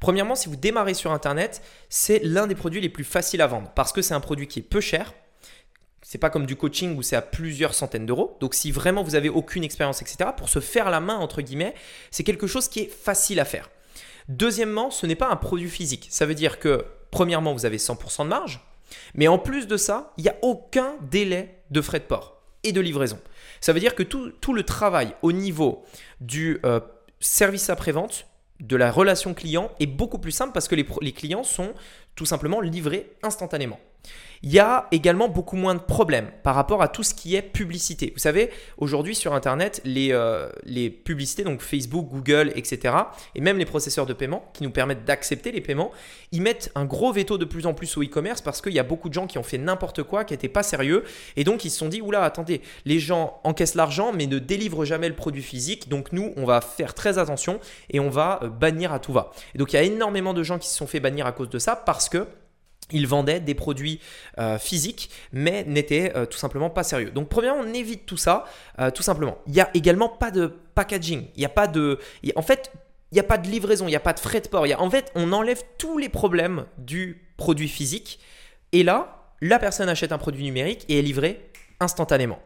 Premièrement, 0.00 0.36
si 0.36 0.48
vous 0.48 0.56
démarrez 0.56 0.94
sur 0.94 1.10
Internet, 1.10 1.62
c'est 1.88 2.20
l'un 2.22 2.46
des 2.46 2.54
produits 2.54 2.80
les 2.80 2.88
plus 2.88 3.04
faciles 3.04 3.42
à 3.42 3.46
vendre 3.46 3.72
parce 3.74 3.92
que 3.92 4.02
c'est 4.02 4.14
un 4.14 4.20
produit 4.20 4.46
qui 4.46 4.60
est 4.60 4.62
peu 4.62 4.80
cher. 4.80 5.12
C'est 6.02 6.18
pas 6.18 6.30
comme 6.30 6.46
du 6.46 6.56
coaching 6.56 6.96
où 6.96 7.02
c'est 7.02 7.16
à 7.16 7.22
plusieurs 7.22 7.74
centaines 7.74 8.06
d'euros. 8.06 8.36
Donc 8.40 8.54
si 8.54 8.70
vraiment 8.70 9.02
vous 9.02 9.14
avez 9.16 9.28
aucune 9.28 9.64
expérience, 9.64 10.00
etc., 10.02 10.30
pour 10.36 10.48
se 10.48 10.60
faire 10.60 10.90
la 10.90 11.00
main, 11.00 11.16
entre 11.16 11.42
guillemets, 11.42 11.74
c'est 12.10 12.22
quelque 12.22 12.46
chose 12.46 12.68
qui 12.68 12.80
est 12.80 12.92
facile 12.92 13.40
à 13.40 13.44
faire. 13.44 13.70
Deuxièmement, 14.28 14.90
ce 14.90 15.06
n'est 15.06 15.16
pas 15.16 15.30
un 15.30 15.36
produit 15.36 15.70
physique. 15.70 16.06
Ça 16.10 16.26
veut 16.26 16.34
dire 16.34 16.60
que, 16.60 16.84
premièrement, 17.10 17.52
vous 17.52 17.66
avez 17.66 17.78
100% 17.78 18.24
de 18.24 18.28
marge, 18.28 18.60
mais 19.14 19.26
en 19.26 19.38
plus 19.38 19.66
de 19.66 19.76
ça, 19.76 20.12
il 20.18 20.24
n'y 20.24 20.30
a 20.30 20.36
aucun 20.42 20.94
délai 21.10 21.62
de 21.70 21.80
frais 21.80 21.98
de 21.98 22.04
port 22.04 22.42
et 22.62 22.72
de 22.72 22.80
livraison. 22.80 23.18
Ça 23.62 23.72
veut 23.72 23.80
dire 23.80 23.94
que 23.94 24.02
tout, 24.02 24.52
le 24.52 24.62
travail 24.64 25.14
au 25.22 25.32
niveau 25.32 25.84
du 26.20 26.58
euh, 26.66 26.80
service 27.20 27.70
après-vente, 27.70 28.26
de 28.60 28.76
la 28.76 28.92
relation 28.92 29.34
client 29.34 29.70
est 29.80 29.86
beaucoup 29.86 30.18
plus 30.18 30.30
simple 30.30 30.52
parce 30.52 30.68
que 30.68 30.74
les 30.74 31.12
clients 31.12 31.42
sont 31.42 31.72
tout 32.14 32.26
simplement 32.26 32.60
livrés 32.60 33.10
instantanément. 33.22 33.80
Il 34.44 34.50
y 34.50 34.58
a 34.58 34.88
également 34.90 35.28
beaucoup 35.28 35.56
moins 35.56 35.74
de 35.74 35.80
problèmes 35.80 36.30
par 36.42 36.56
rapport 36.56 36.82
à 36.82 36.88
tout 36.88 37.04
ce 37.04 37.14
qui 37.14 37.36
est 37.36 37.42
publicité. 37.42 38.10
Vous 38.12 38.20
savez, 38.20 38.50
aujourd'hui 38.76 39.14
sur 39.14 39.34
Internet, 39.34 39.80
les, 39.84 40.10
euh, 40.12 40.48
publicités, 41.04 41.44
donc 41.44 41.60
Facebook, 41.60 42.08
Google, 42.08 42.52
etc., 42.56 42.94
et 43.36 43.40
même 43.40 43.58
les 43.58 43.64
processeurs 43.64 44.04
de 44.04 44.12
paiement 44.12 44.44
qui 44.52 44.64
nous 44.64 44.70
permettent 44.70 45.04
d'accepter 45.04 45.52
les 45.52 45.60
paiements, 45.60 45.92
ils 46.32 46.42
mettent 46.42 46.72
un 46.74 46.84
gros 46.84 47.12
veto 47.12 47.38
de 47.38 47.44
plus 47.44 47.66
en 47.66 47.74
plus 47.74 47.96
au 47.96 48.02
e-commerce 48.02 48.40
parce 48.40 48.60
qu'il 48.60 48.72
y 48.72 48.80
a 48.80 48.82
beaucoup 48.82 49.08
de 49.08 49.14
gens 49.14 49.28
qui 49.28 49.38
ont 49.38 49.44
fait 49.44 49.58
n'importe 49.58 50.02
quoi, 50.02 50.24
qui 50.24 50.34
n'étaient 50.34 50.48
pas 50.48 50.64
sérieux, 50.64 51.04
et 51.36 51.44
donc 51.44 51.64
ils 51.64 51.70
se 51.70 51.78
sont 51.78 51.88
dit, 51.88 52.00
oula, 52.00 52.24
attendez, 52.24 52.62
les 52.84 52.98
gens 52.98 53.40
encaissent 53.44 53.76
l'argent 53.76 54.12
mais 54.12 54.26
ne 54.26 54.38
délivrent 54.38 54.84
jamais 54.84 55.08
le 55.08 55.14
produit 55.14 55.42
physique, 55.42 55.88
donc 55.88 56.12
nous, 56.12 56.32
on 56.36 56.44
va 56.44 56.60
faire 56.60 56.94
très 56.94 57.18
attention 57.18 57.60
et 57.90 58.00
on 58.00 58.10
va 58.10 58.40
euh, 58.42 58.48
bannir 58.48 58.92
à 58.92 58.98
tout 58.98 59.12
va. 59.12 59.30
Et 59.54 59.58
donc 59.58 59.72
il 59.72 59.76
y 59.76 59.78
a 59.78 59.82
énormément 59.82 60.34
de 60.34 60.42
gens 60.42 60.58
qui 60.58 60.68
se 60.68 60.76
sont 60.76 60.86
fait 60.86 61.00
bannir 61.00 61.26
à 61.26 61.32
cause 61.32 61.48
de 61.48 61.58
ça 61.58 61.76
parce 61.76 62.08
que 62.08 62.26
ils 62.92 63.06
vendaient 63.06 63.40
des 63.40 63.54
produits 63.54 64.00
euh, 64.38 64.58
physiques, 64.58 65.10
mais 65.32 65.64
n'étaient 65.64 66.12
euh, 66.16 66.26
tout 66.26 66.38
simplement 66.38 66.70
pas 66.70 66.82
sérieux. 66.82 67.10
Donc, 67.10 67.28
premièrement, 67.28 67.62
on 67.64 67.74
évite 67.74 68.06
tout 68.06 68.16
ça, 68.16 68.44
euh, 68.78 68.90
tout 68.90 69.02
simplement. 69.02 69.38
Il 69.46 69.52
n'y 69.52 69.60
a 69.60 69.70
également 69.74 70.08
pas 70.08 70.30
de 70.30 70.52
packaging. 70.74 71.26
Il 71.36 71.38
n'y 71.38 71.44
a 71.44 71.50
pas 71.50 71.66
de. 71.66 71.98
en 72.36 72.42
fait, 72.42 72.72
il 73.10 73.16
n'y 73.16 73.20
a 73.20 73.24
pas 73.24 73.38
de 73.38 73.48
livraison, 73.48 73.86
il 73.86 73.90
n'y 73.90 73.96
a 73.96 74.00
pas 74.00 74.14
de 74.14 74.20
frais 74.20 74.40
de 74.40 74.48
port. 74.48 74.66
en 74.78 74.90
fait, 74.90 75.12
on 75.14 75.32
enlève 75.32 75.62
tous 75.78 75.98
les 75.98 76.08
problèmes 76.08 76.64
du 76.78 77.22
produit 77.36 77.68
physique. 77.68 78.20
Et 78.72 78.82
là, 78.82 79.28
la 79.42 79.58
personne 79.58 79.88
achète 79.88 80.12
un 80.12 80.18
produit 80.18 80.44
numérique 80.44 80.86
et 80.88 80.98
est 80.98 81.02
livrée 81.02 81.51
instantanément. 81.82 82.38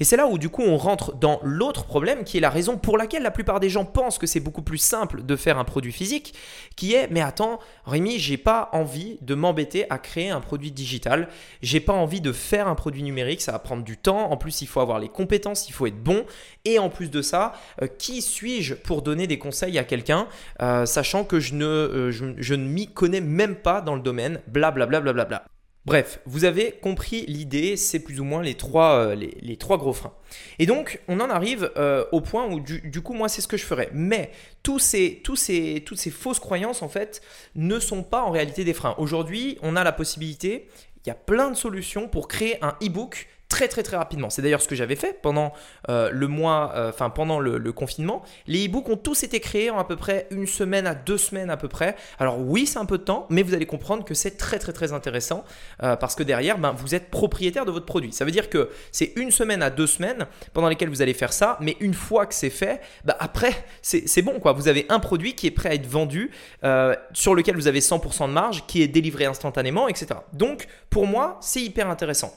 Et 0.00 0.04
c'est 0.04 0.16
là 0.16 0.26
où 0.26 0.38
du 0.38 0.48
coup 0.48 0.62
on 0.62 0.76
rentre 0.76 1.14
dans 1.14 1.40
l'autre 1.42 1.84
problème 1.84 2.24
qui 2.24 2.36
est 2.36 2.40
la 2.40 2.50
raison 2.50 2.76
pour 2.76 2.98
laquelle 2.98 3.22
la 3.22 3.30
plupart 3.30 3.58
des 3.58 3.70
gens 3.70 3.84
pensent 3.84 4.18
que 4.18 4.26
c'est 4.26 4.40
beaucoup 4.40 4.62
plus 4.62 4.78
simple 4.78 5.22
de 5.24 5.36
faire 5.36 5.58
un 5.58 5.64
produit 5.64 5.92
physique, 5.92 6.34
qui 6.76 6.94
est 6.94 7.08
mais 7.10 7.20
attends 7.20 7.58
Rémi, 7.86 8.18
j'ai 8.18 8.36
pas 8.36 8.68
envie 8.72 9.18
de 9.22 9.34
m'embêter 9.34 9.86
à 9.90 9.98
créer 9.98 10.30
un 10.30 10.40
produit 10.40 10.70
digital, 10.70 11.28
j'ai 11.62 11.80
pas 11.80 11.92
envie 11.92 12.20
de 12.20 12.32
faire 12.32 12.68
un 12.68 12.74
produit 12.74 13.02
numérique, 13.02 13.40
ça 13.40 13.52
va 13.52 13.58
prendre 13.58 13.82
du 13.82 13.96
temps, 13.96 14.30
en 14.30 14.36
plus 14.36 14.62
il 14.62 14.66
faut 14.66 14.80
avoir 14.80 14.98
les 14.98 15.08
compétences, 15.08 15.68
il 15.68 15.72
faut 15.72 15.86
être 15.86 16.02
bon, 16.02 16.24
et 16.64 16.78
en 16.78 16.90
plus 16.90 17.10
de 17.10 17.22
ça, 17.22 17.52
euh, 17.80 17.86
qui 17.86 18.22
suis-je 18.22 18.74
pour 18.74 19.02
donner 19.02 19.26
des 19.26 19.38
conseils 19.38 19.78
à 19.78 19.84
quelqu'un, 19.84 20.28
euh, 20.60 20.86
sachant 20.86 21.24
que 21.24 21.40
je 21.40 21.54
ne, 21.54 21.64
euh, 21.64 22.10
je, 22.10 22.54
ne 22.54 22.64
m'y 22.64 22.88
connais 22.88 23.20
même 23.20 23.56
pas 23.56 23.80
dans 23.80 23.94
le 23.94 24.02
domaine, 24.02 24.40
blablabla. 24.46 25.00
Bla, 25.00 25.00
bla, 25.00 25.12
bla, 25.12 25.24
bla, 25.24 25.44
Bref, 25.84 26.20
vous 26.26 26.44
avez 26.44 26.72
compris 26.72 27.26
l'idée, 27.26 27.76
c'est 27.76 27.98
plus 27.98 28.20
ou 28.20 28.24
moins 28.24 28.40
les 28.40 28.54
trois, 28.54 28.98
euh, 28.98 29.14
les, 29.16 29.56
trois 29.56 29.78
gros 29.78 29.92
freins. 29.92 30.14
Et 30.60 30.66
donc, 30.66 31.00
on 31.08 31.18
en 31.18 31.28
arrive 31.28 31.72
euh, 31.76 32.04
au 32.12 32.20
point 32.20 32.46
où, 32.46 32.60
du, 32.60 33.02
coup, 33.02 33.14
moi, 33.14 33.28
c'est 33.28 33.40
ce 33.40 33.48
que 33.48 33.56
je 33.56 33.64
ferais. 33.64 33.90
Mais 33.92 34.30
tous 34.62 34.78
ces, 34.78 35.20
tous 35.24 35.34
ces, 35.34 35.82
toutes 35.84 35.98
ces 35.98 36.12
fausses 36.12 36.38
croyances, 36.38 36.82
en 36.82 36.88
fait, 36.88 37.20
ne 37.56 37.80
sont 37.80 38.04
pas 38.04 38.22
en 38.22 38.30
réalité 38.30 38.62
des 38.62 38.74
freins. 38.74 38.94
Aujourd'hui, 38.98 39.58
on 39.62 39.74
a 39.74 39.82
la 39.82 39.90
possibilité, 39.90 40.68
il 41.04 41.08
y 41.08 41.10
a 41.10 41.16
plein 41.16 41.50
de 41.50 41.56
solutions 41.56 42.06
pour 42.06 42.28
créer 42.28 42.62
un 42.62 42.76
e-book 42.80 43.26
très 43.52 43.68
très 43.68 43.82
très 43.82 43.98
rapidement. 43.98 44.30
C'est 44.30 44.40
d'ailleurs 44.40 44.62
ce 44.62 44.66
que 44.66 44.74
j'avais 44.74 44.96
fait 44.96 45.20
pendant 45.20 45.52
euh, 45.90 46.10
le 46.10 46.26
mois, 46.26 46.72
euh, 46.74 46.88
enfin 46.88 47.10
pendant 47.10 47.38
le, 47.38 47.72
confinement. 47.72 48.22
Les 48.46 48.66
e-books 48.66 48.88
ont 48.88 48.96
tous 48.96 49.24
été 49.24 49.40
créés 49.40 49.68
en 49.68 49.78
à 49.78 49.84
peu 49.84 49.94
près 49.96 50.26
une 50.30 50.46
semaine 50.46 50.86
à 50.86 50.94
deux 50.94 51.18
semaines 51.18 51.50
à 51.50 51.58
peu 51.58 51.68
près. 51.68 51.94
Alors 52.18 52.40
oui, 52.40 52.66
c'est 52.66 52.78
un 52.78 52.86
peu 52.86 52.96
de 52.96 53.02
temps, 53.02 53.26
mais 53.28 53.42
vous 53.42 53.52
allez 53.52 53.66
comprendre 53.66 54.06
que 54.06 54.14
c'est 54.14 54.38
très 54.38 54.58
très 54.58 54.72
très 54.72 54.94
intéressant 54.94 55.44
euh, 55.82 55.96
parce 55.96 56.14
que 56.14 56.22
derrière, 56.22 56.56
ben, 56.56 56.72
vous 56.72 56.94
êtes 56.94 57.10
propriétaire 57.10 57.66
de 57.66 57.70
votre 57.70 57.84
produit. 57.84 58.10
Ça 58.14 58.24
veut 58.24 58.30
dire 58.30 58.48
que 58.48 58.70
c'est 58.90 59.12
une 59.16 59.30
semaine 59.30 59.62
à 59.62 59.68
deux 59.68 59.86
semaines 59.86 60.26
pendant 60.54 60.70
lesquelles 60.70 60.88
vous 60.88 61.02
allez 61.02 61.14
faire 61.14 61.34
ça, 61.34 61.58
mais 61.60 61.76
une 61.80 61.94
fois 61.94 62.24
que 62.24 62.34
c'est 62.34 62.48
fait, 62.48 62.80
ben, 63.04 63.16
après 63.18 63.52
c'est 63.82 64.22
bon 64.22 64.40
quoi. 64.40 64.54
Vous 64.54 64.68
avez 64.68 64.86
un 64.88 64.98
produit 64.98 65.34
qui 65.34 65.46
est 65.46 65.50
prêt 65.50 65.68
à 65.68 65.74
être 65.74 65.86
vendu, 65.86 66.30
sur 67.12 67.34
lequel 67.34 67.56
vous 67.56 67.68
avez 67.68 67.80
100% 67.80 68.28
de 68.28 68.32
marge, 68.32 68.64
qui 68.66 68.80
est 68.80 68.88
délivré 68.88 69.26
instantanément, 69.26 69.88
etc. 69.88 70.06
Donc 70.32 70.66
pour 70.88 71.06
moi, 71.06 71.36
c'est 71.42 71.60
hyper 71.60 71.90
intéressant. 71.90 72.32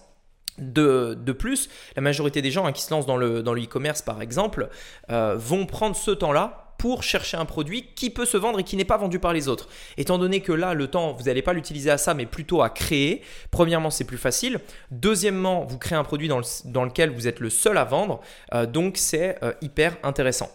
De, 0.57 1.16
plus, 1.38 1.69
la 1.96 2.02
majorité 2.02 2.42
des 2.42 2.52
gens 2.52 2.66
hein, 2.66 2.72
qui 2.72 2.81
se 2.81 2.92
lancent 2.92 3.06
dans 3.06 3.18
le 3.18 3.44
dans 3.44 3.54
e-commerce, 3.56 4.02
par 4.02 4.22
exemple, 4.22 4.69
euh, 5.10 5.36
vont 5.38 5.66
prendre 5.66 5.96
ce 5.96 6.12
temps-là 6.12 6.65
pour 6.77 7.04
chercher 7.04 7.38
un 7.38 7.45
produit 7.45 7.88
qui 7.95 8.09
peut 8.09 8.26
se 8.26 8.38
vendre 8.38 8.59
et 8.59 8.64
qui 8.64 8.76
n'est 8.76 8.85
pas 8.85 8.97
vendu 8.97 9.19
par 9.19 9.33
les 9.33 9.47
autres. 9.47 9.69
Étant 9.97 10.18
donné 10.18 10.42
que 10.42 10.52
là, 10.52 10.73
le 10.73 10.88
temps, 10.88 11.14
vous 11.14 11.23
n'allez 11.23 11.42
pas 11.42 11.54
l'utiliser 11.54 11.90
à 11.90 11.97
ça, 11.97 12.14
mais 12.14 12.26
plutôt 12.26 12.61
à 12.61 12.69
créer, 12.69 13.21
premièrement, 13.52 13.90
c'est 13.90 14.04
plus 14.04 14.18
facile. 14.18 14.59
Deuxièmement, 14.92 15.66
vous 15.66 15.78
créez 15.78 15.97
un 15.97 16.04
produit 16.04 16.28
dans, 16.28 16.40
lequel 16.83 17.09
vous 17.11 17.28
êtes 17.28 17.40
le 17.40 17.50
seul 17.50 17.78
à 17.78 17.83
vendre, 17.83 18.21
euh, 18.54 18.66
donc 18.66 18.97
c'est 18.97 19.38
euh, 19.44 19.54
hyper 19.61 19.97
intéressant. 20.04 20.50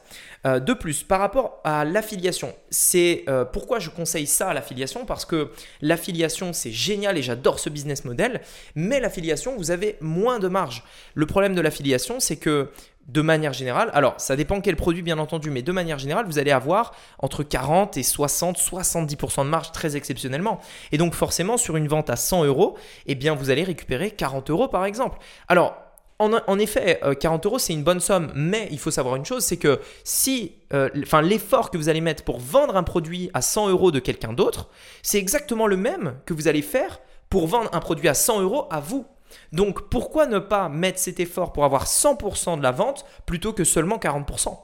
Euh, 0.47 0.59
de 0.59 0.73
plus, 0.73 1.03
par 1.03 1.21
rapport 1.21 1.61
à 1.65 1.85
l'affiliation, 1.85 2.55
c'est 2.71 3.25
pourquoi 3.53 3.79
je 3.79 3.91
conseille 3.91 4.27
ça 4.27 4.49
à 4.49 4.55
l'affiliation, 4.55 5.05
parce 5.05 5.25
que 5.25 5.51
l'affiliation, 5.83 6.53
c'est 6.53 6.73
génial 6.73 7.19
et 7.19 7.23
j'adore 7.23 7.59
ce 7.59 7.69
business 7.69 8.05
model, 8.05 8.41
mais 8.75 9.01
l'affiliation, 9.01 9.57
vous 9.57 9.71
avez 9.71 9.97
moins 10.01 10.39
de 10.39 10.49
marge. 10.49 10.83
Le 11.15 11.27
problème 11.27 11.55
de 11.55 11.61
l'affiliation, 11.61 12.21
c'est 12.21 12.37
que 12.37 12.71
de 13.09 13.21
manière 13.23 13.53
générale, 13.53 13.91
alors 13.93 14.15
ça 14.19 14.37
dépend 14.37 14.61
quel 14.61 14.77
produit 14.77 15.03
bien 15.03 15.19
entendu, 15.19 15.51
mais 15.51 15.63
de 15.63 15.73
manière 15.73 15.99
générale, 15.99 16.27
vous 16.27 16.39
allez 16.39 16.53
avoir 16.53 16.93
entre 17.19 17.43
40 17.43 17.97
et 17.97 18.03
60, 18.03 18.57
70% 18.57 19.45
de 19.45 19.51
marge 19.51 19.73
très 19.73 19.97
exceptionnellement. 19.97 20.61
Et 20.93 20.99
donc 20.99 21.15
forcément, 21.15 21.57
sur 21.57 21.77
une 21.77 21.89
vente 21.89 22.09
à 22.09 22.17
100 22.17 22.45
euros, 22.45 22.77
eh 23.07 23.15
bien 23.15 23.35
vous 23.35 23.51
allez 23.51 23.65
récupérer 23.65 24.13
40 24.13 24.51
euros 24.51 24.69
par 24.69 24.85
exemple. 24.85 25.19
Alors, 25.49 25.77
en, 26.21 26.59
effet, 26.59 27.01
40 27.19 27.47
euh, 27.47 27.49
euros, 27.49 27.59
c'est 27.59 27.73
une 27.73 27.83
bonne 27.83 27.99
somme, 27.99 28.31
mais 28.35 28.69
il 28.71 28.79
faut 28.79 28.91
savoir 28.91 29.17
une 29.17 29.25
chose, 29.25 29.43
c'est 29.43 29.57
que 29.57 29.81
si, 30.05 30.53
euh, 30.75 30.91
l'effort 31.23 31.71
que 31.71 31.79
vous 31.79 31.89
allez 31.89 32.03
mettre 32.03 32.25
pour 32.25 32.39
vendre 32.39 32.77
un 32.77 32.83
produit 32.83 33.31
à 33.33 33.41
100 33.41 33.71
euros 33.71 33.91
de 33.91 34.01
quelqu'un 34.01 34.35
d'autre, 34.35 34.69
c'est 35.03 35.17
exactement 35.17 35.67
le 35.67 35.79
même 35.79 36.17
que 36.27 36.35
vous 36.35 36.47
allez 36.47 36.61
faire 36.61 37.01
pour 37.31 37.47
vendre 37.47 37.71
un 37.73 37.81
produit 37.81 38.09
à 38.09 38.15
100 38.15 38.43
euros 38.43 38.67
à 38.71 38.81
vous. 38.81 39.07
Donc 39.53 39.89
pourquoi 39.89 40.27
ne 40.27 40.39
pas 40.39 40.69
mettre 40.69 40.99
cet 40.99 41.21
effort 41.21 41.53
pour 41.53 41.65
avoir 41.65 41.87
100% 41.87 42.59
de 42.59 42.63
la 42.63 42.73
vente 42.73 43.05
plutôt 43.27 43.53
que 43.53 43.65
seulement 43.65 43.97
40% 43.97 44.57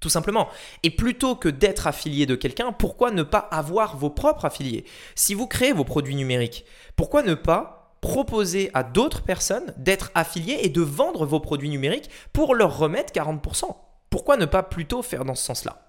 tout 0.00 0.08
simplement. 0.08 0.48
Et 0.84 0.90
plutôt 0.90 1.34
que 1.34 1.48
d'être 1.48 1.86
affilié 1.86 2.24
de 2.24 2.36
quelqu'un, 2.36 2.70
pourquoi 2.72 3.10
ne 3.10 3.24
pas 3.24 3.38
avoir 3.38 3.96
vos 3.96 4.10
propres 4.10 4.44
affiliés? 4.44 4.84
Si 5.16 5.34
vous 5.34 5.48
créez 5.48 5.72
vos 5.72 5.84
produits 5.84 6.14
numériques, 6.14 6.64
pourquoi 6.94 7.22
ne 7.22 7.34
pas 7.34 7.96
proposer 8.00 8.70
à 8.74 8.84
d'autres 8.84 9.22
personnes 9.22 9.74
d'être 9.76 10.12
affiliés 10.14 10.60
et 10.62 10.68
de 10.68 10.82
vendre 10.82 11.26
vos 11.26 11.40
produits 11.40 11.68
numériques 11.68 12.10
pour 12.32 12.54
leur 12.54 12.78
remettre 12.78 13.12
40% 13.12 13.74
Pourquoi 14.08 14.36
ne 14.36 14.44
pas 14.44 14.62
plutôt 14.62 15.02
faire 15.02 15.24
dans 15.24 15.34
ce 15.34 15.44
sens-là? 15.44 15.82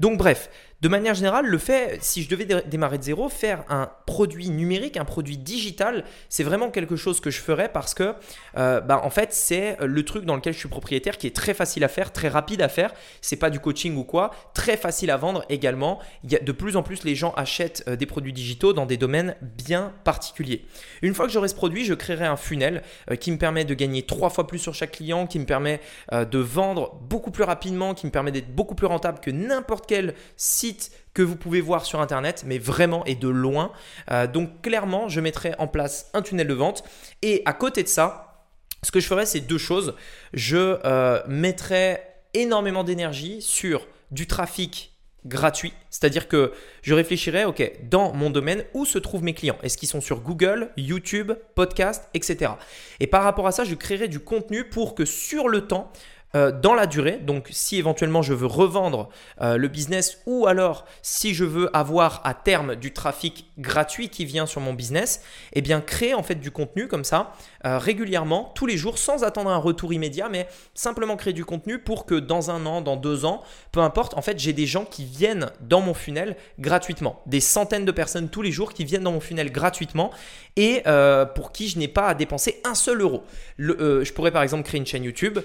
Donc 0.00 0.18
bref, 0.18 0.50
de 0.82 0.88
manière 0.88 1.14
générale, 1.14 1.46
le 1.46 1.56
fait, 1.56 1.98
si 2.02 2.22
je 2.22 2.28
devais 2.28 2.44
démarrer 2.44 2.98
de 2.98 3.02
zéro, 3.02 3.30
faire 3.30 3.64
un 3.70 3.88
produit 4.04 4.50
numérique, 4.50 4.98
un 4.98 5.06
produit 5.06 5.38
digital, 5.38 6.04
c'est 6.28 6.44
vraiment 6.44 6.70
quelque 6.70 6.96
chose 6.96 7.20
que 7.20 7.30
je 7.30 7.40
ferais 7.40 7.70
parce 7.70 7.94
que, 7.94 8.14
euh, 8.58 8.80
bah, 8.82 9.00
en 9.02 9.08
fait, 9.08 9.32
c'est 9.32 9.78
le 9.80 10.04
truc 10.04 10.26
dans 10.26 10.36
lequel 10.36 10.52
je 10.52 10.58
suis 10.58 10.68
propriétaire 10.68 11.16
qui 11.16 11.26
est 11.26 11.34
très 11.34 11.54
facile 11.54 11.82
à 11.82 11.88
faire, 11.88 12.12
très 12.12 12.28
rapide 12.28 12.60
à 12.60 12.68
faire. 12.68 12.92
C'est 13.22 13.36
pas 13.36 13.48
du 13.48 13.58
coaching 13.58 13.96
ou 13.96 14.04
quoi, 14.04 14.32
très 14.52 14.76
facile 14.76 15.10
à 15.10 15.16
vendre 15.16 15.46
également. 15.48 15.98
De 16.24 16.52
plus 16.52 16.76
en 16.76 16.82
plus 16.82 17.04
les 17.04 17.14
gens 17.14 17.32
achètent 17.36 17.82
euh, 17.88 17.96
des 17.96 18.06
produits 18.06 18.34
digitaux 18.34 18.74
dans 18.74 18.84
des 18.84 18.98
domaines 18.98 19.34
bien 19.40 19.94
particuliers. 20.04 20.66
Une 21.00 21.14
fois 21.14 21.26
que 21.26 21.32
j'aurai 21.32 21.48
ce 21.48 21.54
produit, 21.54 21.86
je 21.86 21.94
créerai 21.94 22.26
un 22.26 22.36
funnel 22.36 22.82
euh, 23.10 23.16
qui 23.16 23.32
me 23.32 23.38
permet 23.38 23.64
de 23.64 23.72
gagner 23.72 24.02
trois 24.02 24.28
fois 24.28 24.46
plus 24.46 24.58
sur 24.58 24.74
chaque 24.74 24.92
client, 24.92 25.26
qui 25.26 25.38
me 25.38 25.46
permet 25.46 25.80
de 26.12 26.38
vendre 26.38 26.94
beaucoup 27.08 27.30
plus 27.30 27.44
rapidement, 27.44 27.94
qui 27.94 28.06
me 28.06 28.10
permet 28.10 28.30
d'être 28.30 28.54
beaucoup 28.54 28.74
plus 28.74 28.86
rentable 28.86 29.20
que 29.20 29.30
n'importe 29.30 29.86
quel 29.86 30.14
site 30.36 30.65
que 31.14 31.22
vous 31.22 31.36
pouvez 31.36 31.60
voir 31.60 31.84
sur 31.86 32.00
Internet, 32.00 32.44
mais 32.46 32.58
vraiment 32.58 33.04
et 33.06 33.14
de 33.14 33.28
loin. 33.28 33.72
Euh, 34.10 34.26
donc 34.26 34.62
clairement, 34.62 35.08
je 35.08 35.20
mettrai 35.20 35.54
en 35.58 35.66
place 35.66 36.10
un 36.12 36.22
tunnel 36.22 36.46
de 36.46 36.54
vente. 36.54 36.84
Et 37.22 37.42
à 37.46 37.52
côté 37.52 37.82
de 37.82 37.88
ça, 37.88 38.44
ce 38.82 38.90
que 38.90 39.00
je 39.00 39.06
ferai, 39.06 39.26
c'est 39.26 39.40
deux 39.40 39.58
choses. 39.58 39.94
Je 40.34 40.78
euh, 40.84 41.22
mettrai 41.26 42.00
énormément 42.34 42.84
d'énergie 42.84 43.40
sur 43.40 43.86
du 44.10 44.26
trafic 44.26 44.92
gratuit, 45.26 45.72
c'est-à-dire 45.90 46.28
que 46.28 46.52
je 46.82 46.94
réfléchirai, 46.94 47.44
ok, 47.44 47.72
dans 47.82 48.12
mon 48.12 48.30
domaine, 48.30 48.64
où 48.74 48.84
se 48.84 48.98
trouvent 48.98 49.24
mes 49.24 49.34
clients? 49.34 49.58
Est-ce 49.62 49.76
qu'ils 49.76 49.88
sont 49.88 50.00
sur 50.00 50.20
Google, 50.20 50.70
YouTube, 50.76 51.32
podcast, 51.54 52.08
etc. 52.14 52.52
Et 53.00 53.06
par 53.06 53.24
rapport 53.24 53.46
à 53.46 53.52
ça, 53.52 53.64
je 53.64 53.74
créerai 53.74 54.08
du 54.08 54.20
contenu 54.20 54.64
pour 54.68 54.94
que 54.94 55.04
sur 55.04 55.48
le 55.48 55.66
temps, 55.66 55.90
euh, 56.36 56.52
dans 56.52 56.74
la 56.74 56.86
durée. 56.86 57.18
Donc 57.22 57.48
si 57.50 57.78
éventuellement 57.78 58.20
je 58.20 58.34
veux 58.34 58.46
revendre 58.46 59.08
euh, 59.40 59.56
le 59.56 59.68
business 59.68 60.20
ou 60.26 60.46
alors 60.46 60.84
si 61.00 61.32
je 61.32 61.44
veux 61.44 61.74
avoir 61.74 62.20
à 62.24 62.34
terme 62.34 62.76
du 62.76 62.92
trafic 62.92 63.50
gratuit 63.58 64.10
qui 64.10 64.26
vient 64.26 64.44
sur 64.44 64.60
mon 64.60 64.74
business, 64.74 65.22
eh 65.54 65.62
bien 65.62 65.80
créer 65.80 66.12
en 66.12 66.22
fait 66.22 66.34
du 66.34 66.50
contenu 66.50 66.88
comme 66.88 67.04
ça 67.04 67.32
euh, 67.66 67.78
régulièrement, 67.78 68.52
tous 68.54 68.66
les 68.66 68.76
jours, 68.76 68.96
sans 68.96 69.24
attendre 69.24 69.50
un 69.50 69.56
retour 69.56 69.92
immédiat, 69.92 70.28
mais 70.28 70.46
simplement 70.74 71.16
créer 71.16 71.32
du 71.32 71.44
contenu 71.44 71.80
pour 71.80 72.06
que 72.06 72.14
dans 72.14 72.52
un 72.52 72.64
an, 72.64 72.80
dans 72.80 72.96
deux 72.96 73.24
ans, 73.24 73.42
peu 73.72 73.80
importe, 73.80 74.14
en 74.14 74.22
fait, 74.22 74.38
j'ai 74.38 74.52
des 74.52 74.66
gens 74.66 74.84
qui 74.84 75.04
viennent 75.04 75.50
dans 75.62 75.80
mon 75.80 75.92
funnel 75.92 76.36
gratuitement. 76.60 77.22
Des 77.26 77.40
centaines 77.40 77.84
de 77.84 77.90
personnes 77.90 78.28
tous 78.28 78.42
les 78.42 78.52
jours 78.52 78.72
qui 78.72 78.84
viennent 78.84 79.02
dans 79.02 79.12
mon 79.12 79.20
funnel 79.20 79.50
gratuitement 79.50 80.12
et 80.54 80.82
euh, 80.86 81.24
pour 81.24 81.50
qui 81.50 81.68
je 81.68 81.78
n'ai 81.78 81.88
pas 81.88 82.06
à 82.06 82.14
dépenser 82.14 82.60
un 82.64 82.76
seul 82.76 83.00
euro. 83.00 83.24
Euh, 83.58 84.04
je 84.04 84.12
pourrais 84.12 84.30
par 84.30 84.44
exemple 84.44 84.62
créer 84.62 84.78
une 84.78 84.86
chaîne 84.86 85.02
YouTube, 85.02 85.40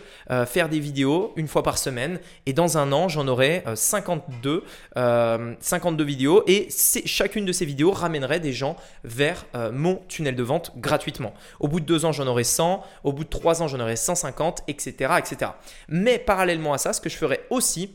faire 0.45 0.69
des 0.69 0.79
vidéos 0.79 1.33
une 1.35 1.47
fois 1.47 1.63
par 1.63 1.77
semaine 1.77 2.19
et 2.45 2.53
dans 2.53 2.77
un 2.77 2.91
an, 2.91 3.09
j'en 3.09 3.27
aurai 3.27 3.63
52, 3.73 4.63
52 4.95 6.03
vidéos 6.03 6.43
et 6.47 6.67
chacune 7.05 7.45
de 7.45 7.51
ces 7.51 7.65
vidéos 7.65 7.91
ramènerait 7.91 8.39
des 8.39 8.53
gens 8.53 8.77
vers 9.03 9.45
mon 9.73 10.01
tunnel 10.07 10.35
de 10.35 10.43
vente 10.43 10.73
gratuitement. 10.77 11.33
Au 11.59 11.67
bout 11.67 11.79
de 11.79 11.85
deux 11.85 12.05
ans, 12.05 12.10
j'en 12.11 12.27
aurai 12.27 12.43
100, 12.43 12.83
au 13.03 13.13
bout 13.13 13.23
de 13.23 13.29
3 13.29 13.61
ans, 13.61 13.67
j'en 13.67 13.79
aurai 13.79 13.95
150, 13.95 14.63
etc., 14.67 15.13
etc. 15.17 15.51
Mais 15.87 16.19
parallèlement 16.19 16.73
à 16.73 16.77
ça, 16.77 16.93
ce 16.93 17.01
que 17.01 17.09
je 17.09 17.17
ferai 17.17 17.41
aussi, 17.49 17.91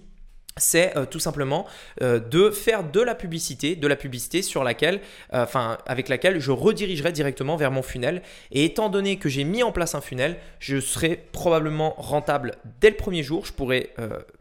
c'est 0.59 0.97
euh, 0.97 1.05
tout 1.05 1.19
simplement 1.19 1.67
euh, 2.03 2.19
de 2.19 2.51
faire 2.51 2.83
de 2.83 3.01
la 3.01 3.15
publicité, 3.15 3.77
de 3.77 3.87
la 3.87 3.97
publicité 3.97 4.41
sur 4.43 4.65
laquelle, 4.65 5.01
euh, 5.35 5.45
avec 5.87 6.09
laquelle 6.09 6.41
je 6.41 6.51
redirigerai 6.51 7.13
directement 7.13 7.57
vers 7.57 7.71
mon 7.71 7.83
funnel. 7.83 8.23
Et 8.51 8.65
étant 8.65 8.89
donné 8.89 9.19
que 9.19 9.29
j'ai 9.29 9.45
mis 9.45 9.63
en 9.63 9.73
place 9.73 9.95
un 9.95 10.01
funnel, 10.01 10.39
je 10.59 10.81
serai 10.81 11.23
probablement 11.33 11.95
rentable 11.99 12.55
dès 12.81 12.91
le 12.91 12.97
premier 12.97 13.23
jour. 13.23 13.45
Je 13.45 13.53
pourrais 13.53 13.91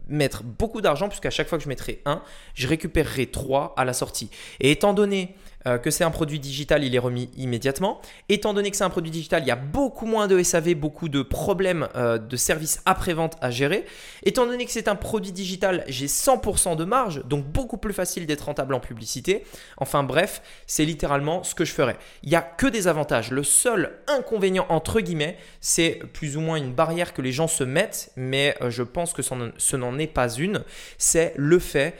mettre 0.08 0.44
beaucoup 0.44 0.82
d'argent 0.82 1.08
puisqu'à 1.10 1.30
chaque 1.30 1.48
fois 1.48 1.58
que 1.58 1.64
je 1.64 1.70
mettrai 1.70 2.02
un, 2.06 2.22
je 2.54 2.68
récupérerai 2.68 3.28
3 3.28 3.74
à 3.76 3.86
la 3.86 3.94
sortie. 3.94 4.30
Et 4.60 4.72
étant 4.72 4.94
donné 4.94 5.36
euh, 5.68 5.78
que 5.78 5.90
c'est 5.90 6.04
un 6.04 6.12
produit 6.12 6.40
digital, 6.40 6.84
il 6.84 6.96
est 6.96 7.00
remis 7.00 7.30
immédiatement. 7.38 8.00
Étant 8.30 8.54
donné 8.54 8.72
que 8.72 8.78
c'est 8.78 8.84
un 8.84 8.90
produit 8.90 9.12
digital, 9.12 9.44
il 9.44 9.48
y 9.48 9.52
a 9.52 9.56
beaucoup 9.56 10.06
moins 10.06 10.28
de 10.28 10.42
SAV, 10.42 10.76
beaucoup 10.76 11.10
de 11.10 11.22
problèmes 11.22 11.88
euh, 11.96 12.18
de 12.18 12.38
services 12.38 12.82
après-vente 12.86 13.36
à 13.42 13.50
gérer. 13.50 13.86
Étant 14.24 14.46
donné 14.46 14.66
que 14.66 14.72
c'est 14.72 14.88
un 14.88 14.96
produit 14.96 15.32
digital, 15.32 15.84
j'ai 15.88 16.08
100% 16.08 16.76
de 16.76 16.84
marge, 16.84 17.24
donc 17.26 17.46
beaucoup 17.46 17.78
plus 17.78 17.94
facile 17.94 18.26
d'être 18.26 18.42
rentable 18.42 18.74
en 18.74 18.80
publicité. 18.80 19.44
Enfin 19.78 20.04
bref, 20.04 20.42
c'est 20.68 20.86
littéralement 20.86 21.44
ce 21.44 21.56
que 21.56 21.66
je 21.66 21.72
ferais. 21.72 21.98
Il 22.24 22.30
n'y 22.30 22.36
a 22.36 22.42
que 22.42 22.68
des 22.68 22.88
avantages. 22.88 23.32
Le 23.32 23.44
seul 23.44 24.00
inconvénient, 24.08 24.66
entre 24.70 25.02
guillemets, 25.02 25.38
c'est 25.62 26.00
plus 26.14 26.38
ou 26.38 26.42
moins 26.42 26.58
une 26.58 26.74
barrière 26.74 27.14
que 27.14 27.22
les 27.22 27.32
gens 27.32 27.48
se 27.48 27.64
mettent, 27.64 28.12
mais 28.16 28.56
euh, 28.62 28.70
je 28.70 28.84
pense 28.84 29.14
que 29.14 29.22
ce 29.22 29.76
n'en 29.76 29.98
est 29.98 30.08
pas 30.08 30.30
une. 30.30 30.64
C'est 30.98 31.34
le 31.38 31.60
fait 31.60 31.96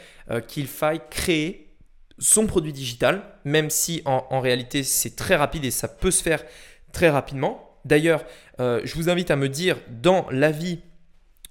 qu'il 0.48 0.66
faille 0.66 1.02
créer 1.12 1.65
son 2.18 2.48
produit 2.48 2.74
digital, 2.74 3.24
même 3.44 3.70
si 3.70 4.02
en, 4.06 4.40
réalité 4.40 4.84
c'est 4.84 5.16
très 5.16 5.36
rapide 5.36 5.66
et 5.66 5.72
ça 5.72 5.88
peut 5.88 6.12
se 6.12 6.24
faire 6.24 6.44
très 6.92 7.10
rapidement. 7.10 7.80
D'ailleurs, 7.84 8.24
euh, 8.60 8.82
je 8.84 8.96
vous 8.96 9.10
invite 9.10 9.32
à 9.32 9.36
me 9.36 9.50
dire 9.50 9.78
dans 9.90 10.26
l'avis 10.32 10.80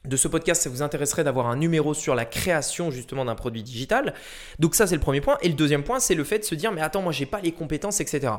de 0.04 0.16
ce 0.16 0.28
podcast, 0.28 0.62
ça 0.62 0.70
vous 0.70 0.82
intéresserait 0.82 1.24
d'avoir 1.24 1.46
un 1.46 1.56
numéro 1.56 1.94
sur 1.94 2.14
la 2.14 2.24
création 2.24 2.90
justement 2.90 3.24
d'un 3.24 3.34
produit 3.34 3.62
digital. 3.62 4.14
Donc 4.58 4.74
ça 4.74 4.86
c'est 4.86 4.94
le 4.94 5.00
premier 5.00 5.20
point. 5.20 5.38
Et 5.42 5.48
le 5.48 5.54
deuxième 5.54 5.84
point, 5.84 6.00
c'est 6.00 6.14
le 6.14 6.24
fait 6.24 6.40
de 6.40 6.44
se 6.44 6.54
dire 6.54 6.72
mais 6.72 6.82
attends, 6.82 7.02
moi 7.02 7.12
j'ai 7.12 7.26
pas 7.26 7.40
les 7.40 7.52
compétences, 7.52 8.00
etc. 8.00 8.32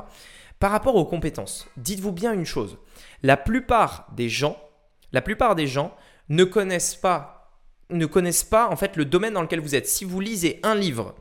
Par 0.58 0.70
rapport 0.70 0.96
aux 0.96 1.04
compétences, 1.04 1.68
dites-vous 1.76 2.12
bien 2.12 2.32
une 2.32 2.46
chose. 2.46 2.78
La 3.22 3.36
plupart 3.36 4.08
des 4.16 4.28
gens, 4.28 4.58
la 5.12 5.22
plupart 5.22 5.54
des 5.54 5.66
gens 5.66 5.94
ne 6.28 6.44
connaissent 6.44 6.96
pas 6.96 7.32
ne 7.90 8.06
connaissent 8.06 8.44
pas 8.44 8.68
en 8.68 8.74
fait 8.74 8.96
le 8.96 9.04
domaine 9.04 9.34
dans 9.34 9.42
lequel 9.42 9.60
vous 9.60 9.74
êtes. 9.76 9.86
Si 9.86 10.04
vous 10.04 10.18
lisez 10.20 10.58
un 10.64 10.74
livre 10.74 11.14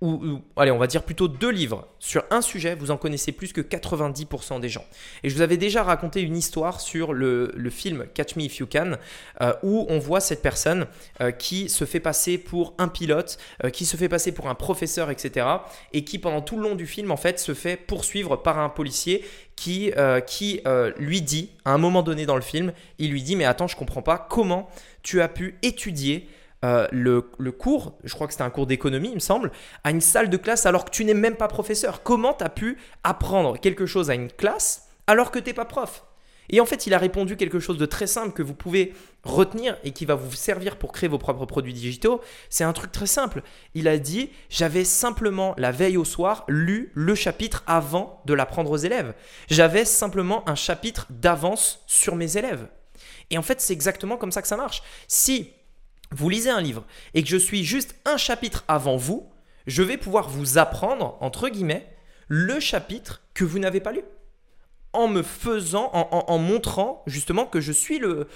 ou, 0.00 0.40
allez, 0.56 0.70
on 0.70 0.78
va 0.78 0.86
dire 0.86 1.02
plutôt 1.02 1.26
deux 1.26 1.50
livres 1.50 1.88
sur 1.98 2.22
un 2.30 2.40
sujet, 2.40 2.76
vous 2.76 2.92
en 2.92 2.96
connaissez 2.96 3.32
plus 3.32 3.52
que 3.52 3.60
90% 3.60 4.60
des 4.60 4.68
gens. 4.68 4.84
Et 5.24 5.28
je 5.28 5.34
vous 5.34 5.40
avais 5.40 5.56
déjà 5.56 5.82
raconté 5.82 6.20
une 6.22 6.36
histoire 6.36 6.80
sur 6.80 7.12
le, 7.12 7.52
film 7.70 8.06
Catch 8.14 8.36
Me 8.36 8.42
If 8.42 8.58
You 8.58 8.68
Can, 8.70 8.92
euh, 9.40 9.52
où 9.64 9.86
on 9.88 9.98
voit 9.98 10.20
cette 10.20 10.40
personne 10.40 10.86
euh, 11.20 11.32
qui 11.32 11.68
se 11.68 11.84
fait 11.84 11.98
passer 11.98 12.38
pour 12.38 12.74
un 12.78 12.86
pilote, 12.86 13.38
euh, 13.64 13.70
qui 13.70 13.86
se 13.86 13.96
fait 13.96 14.08
passer 14.08 14.30
pour 14.30 14.48
un 14.48 14.54
professeur, 14.54 15.10
etc. 15.10 15.46
Et 15.92 16.04
qui 16.04 16.20
pendant 16.20 16.42
tout 16.42 16.56
le 16.56 16.62
long 16.62 16.76
du 16.76 16.86
film, 16.86 17.10
en 17.10 17.16
fait, 17.16 17.40
se 17.40 17.52
fait 17.52 17.76
poursuivre 17.76 18.36
par 18.36 18.60
un 18.60 18.68
policier 18.68 19.24
qui, 19.56 19.90
qui 20.28 20.60
lui 20.98 21.22
dit, 21.22 21.50
à 21.64 21.72
un 21.72 21.78
moment 21.78 22.04
donné 22.04 22.26
dans 22.26 22.36
le 22.36 22.42
film, 22.42 22.72
il 22.98 23.10
lui 23.10 23.22
dit, 23.24 23.34
mais 23.34 23.44
attends, 23.44 23.66
je 23.66 23.74
comprends 23.74 24.02
pas, 24.02 24.16
comment 24.30 24.70
tu 25.02 25.20
as 25.20 25.28
pu 25.28 25.58
étudier 25.62 26.28
euh, 26.64 26.88
le, 26.90 27.22
cours, 27.52 27.98
je 28.04 28.14
crois 28.14 28.26
que 28.26 28.32
c'était 28.32 28.44
un 28.44 28.50
cours 28.50 28.66
d'économie, 28.66 29.10
il 29.10 29.14
me 29.14 29.20
semble, 29.20 29.52
à 29.84 29.90
une 29.90 30.00
salle 30.00 30.28
de 30.28 30.36
classe 30.36 30.66
alors 30.66 30.84
que 30.84 30.90
tu 30.90 31.04
n'es 31.04 31.14
même 31.14 31.36
pas 31.36 31.48
professeur. 31.48 32.02
Comment 32.02 32.34
tu 32.34 32.44
as 32.44 32.48
pu 32.48 32.78
apprendre 33.04 33.58
quelque 33.58 33.86
chose 33.86 34.10
à 34.10 34.14
une 34.14 34.30
classe 34.30 34.88
alors 35.06 35.30
que 35.30 35.38
tu 35.38 35.46
n'es 35.46 35.54
pas 35.54 35.64
prof? 35.64 36.04
Et 36.50 36.60
en 36.60 36.66
fait, 36.66 36.86
il 36.86 36.94
a 36.94 36.98
répondu 36.98 37.36
quelque 37.36 37.60
chose 37.60 37.76
de 37.76 37.86
très 37.86 38.06
simple 38.06 38.32
que 38.32 38.42
vous 38.42 38.54
pouvez 38.54 38.94
retenir 39.22 39.76
et 39.84 39.92
qui 39.92 40.06
va 40.06 40.14
vous 40.14 40.32
servir 40.32 40.76
pour 40.76 40.92
créer 40.92 41.08
vos 41.08 41.18
propres 41.18 41.44
produits 41.44 41.74
digitaux. 41.74 42.20
C'est 42.48 42.64
un 42.64 42.72
truc 42.72 42.90
très 42.90 43.06
simple. 43.06 43.42
Il 43.74 43.86
a 43.86 43.98
dit, 43.98 44.30
j'avais 44.48 44.84
simplement 44.84 45.54
la 45.58 45.72
veille 45.72 45.98
au 45.98 46.04
soir 46.04 46.44
lu 46.48 46.90
le 46.94 47.14
chapitre 47.14 47.62
avant 47.66 48.22
de 48.24 48.32
l'apprendre 48.32 48.70
aux 48.70 48.78
élèves. 48.78 49.14
J'avais 49.50 49.84
simplement 49.84 50.48
un 50.48 50.54
chapitre 50.54 51.06
d'avance 51.10 51.82
sur 51.86 52.16
mes 52.16 52.38
élèves. 52.38 52.66
Et 53.30 53.36
en 53.36 53.42
fait, 53.42 53.60
c'est 53.60 53.74
exactement 53.74 54.16
comme 54.16 54.32
ça 54.32 54.40
que 54.40 54.48
ça 54.48 54.56
marche. 54.56 54.82
Si 55.06 55.52
vous 56.10 56.28
lisez 56.28 56.50
un 56.50 56.60
livre 56.60 56.84
et 57.14 57.22
que 57.22 57.28
je 57.28 57.36
suis 57.36 57.64
juste 57.64 57.96
un 58.04 58.16
chapitre 58.16 58.64
avant 58.68 58.96
vous, 58.96 59.28
je 59.66 59.82
vais 59.82 59.96
pouvoir 59.96 60.28
vous 60.28 60.58
apprendre, 60.58 61.16
entre 61.20 61.48
guillemets, 61.48 61.86
le 62.28 62.60
chapitre 62.60 63.22
que 63.34 63.44
vous 63.44 63.58
n'avez 63.58 63.80
pas 63.80 63.92
lu 63.92 64.02
en 64.92 65.06
me 65.06 65.22
faisant, 65.22 65.90
en, 65.92 66.38
montrant 66.38 67.02
justement 67.06 67.44
que 67.44 67.60
je 67.60 67.72
suis 67.72 67.98
le, 67.98 68.26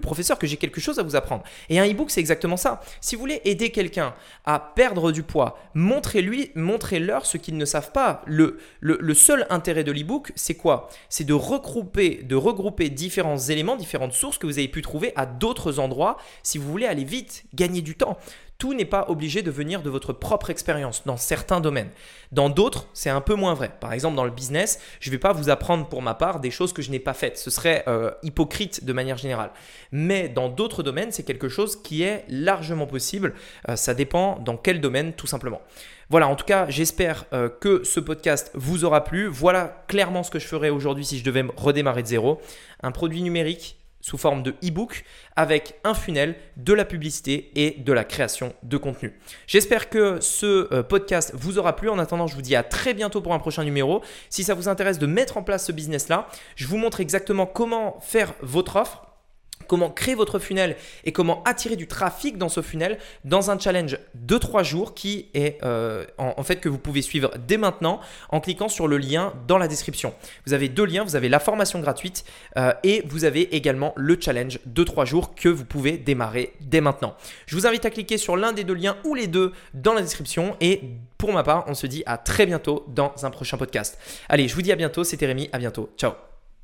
professeur, 0.00 0.38
que 0.38 0.46
j'ai 0.46 0.56
quelque 0.56 0.80
chose 0.80 0.98
à 0.98 1.02
vous 1.02 1.16
apprendre. 1.16 1.44
Et 1.68 1.78
un 1.78 1.88
e-book, 1.88 2.10
c'est 2.10 2.20
exactement 2.20 2.56
ça. 2.56 2.80
Si 3.00 3.14
vous 3.14 3.20
voulez 3.20 3.40
aider 3.44 3.70
quelqu'un 3.70 4.14
à 4.44 4.58
perdre 4.58 5.12
du 5.12 5.22
poids, 5.22 5.58
montrez-lui, 5.74 6.50
montrez-leur 6.54 7.24
ce 7.24 7.36
qu'ils 7.36 7.56
ne 7.56 7.64
savent 7.64 7.92
pas. 7.92 8.22
Le, 8.26 8.58
le, 8.80 9.14
seul 9.14 9.46
intérêt 9.48 9.84
de 9.84 9.92
l'e-book, 9.92 10.32
c'est 10.34 10.54
quoi? 10.54 10.88
C'est 11.08 11.24
de 11.24 11.34
regrouper, 11.34 12.22
de 12.22 12.36
regrouper 12.36 12.90
différents 12.90 13.38
éléments, 13.38 13.76
différentes 13.76 14.12
sources 14.12 14.38
que 14.38 14.46
vous 14.46 14.58
avez 14.58 14.68
pu 14.68 14.82
trouver 14.82 15.12
à 15.16 15.24
d'autres 15.24 15.78
endroits 15.78 16.16
si 16.42 16.58
vous 16.58 16.70
voulez 16.70 16.86
aller 16.86 17.04
vite, 17.04 17.44
gagner 17.54 17.80
du 17.80 17.94
temps. 17.94 18.18
Tout 18.58 18.72
n'est 18.72 18.86
pas 18.86 19.06
obligé 19.08 19.42
de 19.42 19.50
venir 19.50 19.82
de 19.82 19.90
votre 19.90 20.12
propre 20.12 20.48
expérience 20.48 21.02
dans 21.04 21.18
certains 21.18 21.60
domaines. 21.60 21.90
Dans 22.32 22.48
d'autres, 22.48 22.88
c'est 22.94 23.10
un 23.10 23.20
peu 23.20 23.34
moins 23.34 23.52
vrai. 23.52 23.70
Par 23.80 23.92
exemple, 23.92 24.16
dans 24.16 24.24
le 24.24 24.30
business, 24.30 24.80
je 24.98 25.10
ne 25.10 25.12
vais 25.12 25.18
pas 25.18 25.32
vous 25.32 25.50
apprendre 25.50 25.86
pour 25.88 26.00
ma 26.00 26.14
part 26.14 26.40
des 26.40 26.50
choses 26.50 26.72
que 26.72 26.80
je 26.80 26.90
n'ai 26.90 26.98
pas 26.98 27.12
faites. 27.12 27.36
Ce 27.36 27.50
serait 27.50 27.84
euh, 27.86 28.10
hypocrite 28.22 28.84
de 28.84 28.92
manière 28.92 29.18
générale. 29.18 29.50
Mais 29.92 30.28
dans 30.28 30.48
d'autres 30.48 30.82
domaines, 30.82 31.12
c'est 31.12 31.22
quelque 31.22 31.48
chose 31.48 31.82
qui 31.82 32.02
est 32.02 32.24
largement 32.28 32.86
possible. 32.86 33.34
Euh, 33.68 33.76
ça 33.76 33.92
dépend 33.92 34.38
dans 34.38 34.56
quel 34.56 34.80
domaine, 34.80 35.12
tout 35.12 35.26
simplement. 35.26 35.60
Voilà, 36.08 36.28
en 36.28 36.36
tout 36.36 36.44
cas, 36.44 36.66
j'espère 36.68 37.24
euh, 37.32 37.48
que 37.48 37.82
ce 37.84 38.00
podcast 38.00 38.50
vous 38.54 38.84
aura 38.84 39.04
plu. 39.04 39.26
Voilà 39.26 39.84
clairement 39.88 40.22
ce 40.22 40.30
que 40.30 40.38
je 40.38 40.46
ferais 40.46 40.70
aujourd'hui 40.70 41.04
si 41.04 41.18
je 41.18 41.24
devais 41.24 41.44
redémarrer 41.56 42.02
de 42.02 42.08
zéro. 42.08 42.40
Un 42.82 42.92
produit 42.92 43.22
numérique 43.22 43.76
sous 44.06 44.18
forme 44.18 44.44
de 44.44 44.54
e-book 44.64 45.04
avec 45.34 45.80
un 45.82 45.92
funnel, 45.92 46.36
de 46.56 46.72
la 46.72 46.84
publicité 46.84 47.50
et 47.56 47.72
de 47.72 47.92
la 47.92 48.04
création 48.04 48.54
de 48.62 48.76
contenu. 48.76 49.18
J'espère 49.48 49.90
que 49.90 50.20
ce 50.20 50.72
euh, 50.72 50.84
podcast 50.84 51.32
vous 51.34 51.58
aura 51.58 51.74
plu. 51.74 51.88
En 51.88 51.98
attendant, 51.98 52.28
je 52.28 52.36
vous 52.36 52.42
dis 52.42 52.54
à 52.54 52.62
très 52.62 52.94
bientôt 52.94 53.20
pour 53.20 53.34
un 53.34 53.40
prochain 53.40 53.64
numéro. 53.64 54.02
Si 54.30 54.44
ça 54.44 54.54
vous 54.54 54.68
intéresse 54.68 55.00
de 55.00 55.06
mettre 55.06 55.38
en 55.38 55.42
place 55.42 55.66
ce 55.66 55.72
business-là, 55.72 56.28
je 56.54 56.68
vous 56.68 56.76
montre 56.76 57.00
exactement 57.00 57.46
comment 57.46 57.98
faire 58.00 58.32
votre 58.42 58.76
offre 58.76 59.05
comment 59.66 59.90
créer 59.90 60.14
votre 60.14 60.38
funnel 60.38 60.76
et 61.04 61.12
comment 61.12 61.42
attirer 61.44 61.76
du 61.76 61.86
trafic 61.86 62.38
dans 62.38 62.48
ce 62.48 62.62
funnel 62.62 62.98
dans 63.24 63.50
un 63.50 63.58
challenge 63.58 63.98
de 64.14 64.38
3 64.38 64.62
jours 64.62 64.94
qui 64.94 65.28
est 65.34 65.62
euh, 65.64 66.04
en, 66.18 66.42
fait 66.42 66.56
que 66.56 66.68
vous 66.68 66.78
pouvez 66.78 67.02
suivre 67.02 67.32
dès 67.46 67.56
maintenant 67.56 68.00
en 68.30 68.40
cliquant 68.40 68.68
sur 68.68 68.88
le 68.88 68.98
lien 68.98 69.32
dans 69.46 69.58
la 69.58 69.68
description. 69.68 70.14
Vous 70.46 70.52
avez 70.52 70.68
deux 70.68 70.84
liens, 70.84 71.04
vous 71.04 71.16
avez 71.16 71.28
la 71.28 71.40
formation 71.40 71.80
gratuite 71.80 72.24
euh, 72.56 72.72
et 72.84 73.02
vous 73.06 73.24
avez 73.24 73.54
également 73.56 73.92
le 73.96 74.16
challenge 74.20 74.60
de 74.64 74.84
3 74.84 75.04
jours 75.04 75.34
que 75.34 75.48
vous 75.48 75.64
pouvez 75.64 75.98
démarrer 75.98 76.52
dès 76.60 76.80
maintenant. 76.80 77.16
Je 77.46 77.56
vous 77.56 77.66
invite 77.66 77.84
à 77.84 77.90
cliquer 77.90 78.18
sur 78.18 78.36
l'un 78.36 78.52
des 78.52 78.64
deux 78.64 78.74
liens 78.74 78.96
ou 79.04 79.14
les 79.14 79.26
deux 79.26 79.52
dans 79.74 79.94
la 79.94 80.02
description 80.02 80.56
et 80.60 80.82
pour 81.18 81.32
ma 81.32 81.42
part, 81.42 81.64
on 81.66 81.74
se 81.74 81.86
dit 81.86 82.02
à 82.06 82.18
très 82.18 82.46
bientôt 82.46 82.84
dans 82.88 83.12
un 83.22 83.30
prochain 83.30 83.56
podcast. 83.56 83.98
Allez, 84.28 84.48
je 84.48 84.54
vous 84.54 84.62
dis 84.62 84.72
à 84.72 84.76
bientôt, 84.76 85.02
c'était 85.02 85.26
Rémi, 85.26 85.48
à 85.52 85.58
bientôt. 85.58 85.90
Ciao 85.96 86.25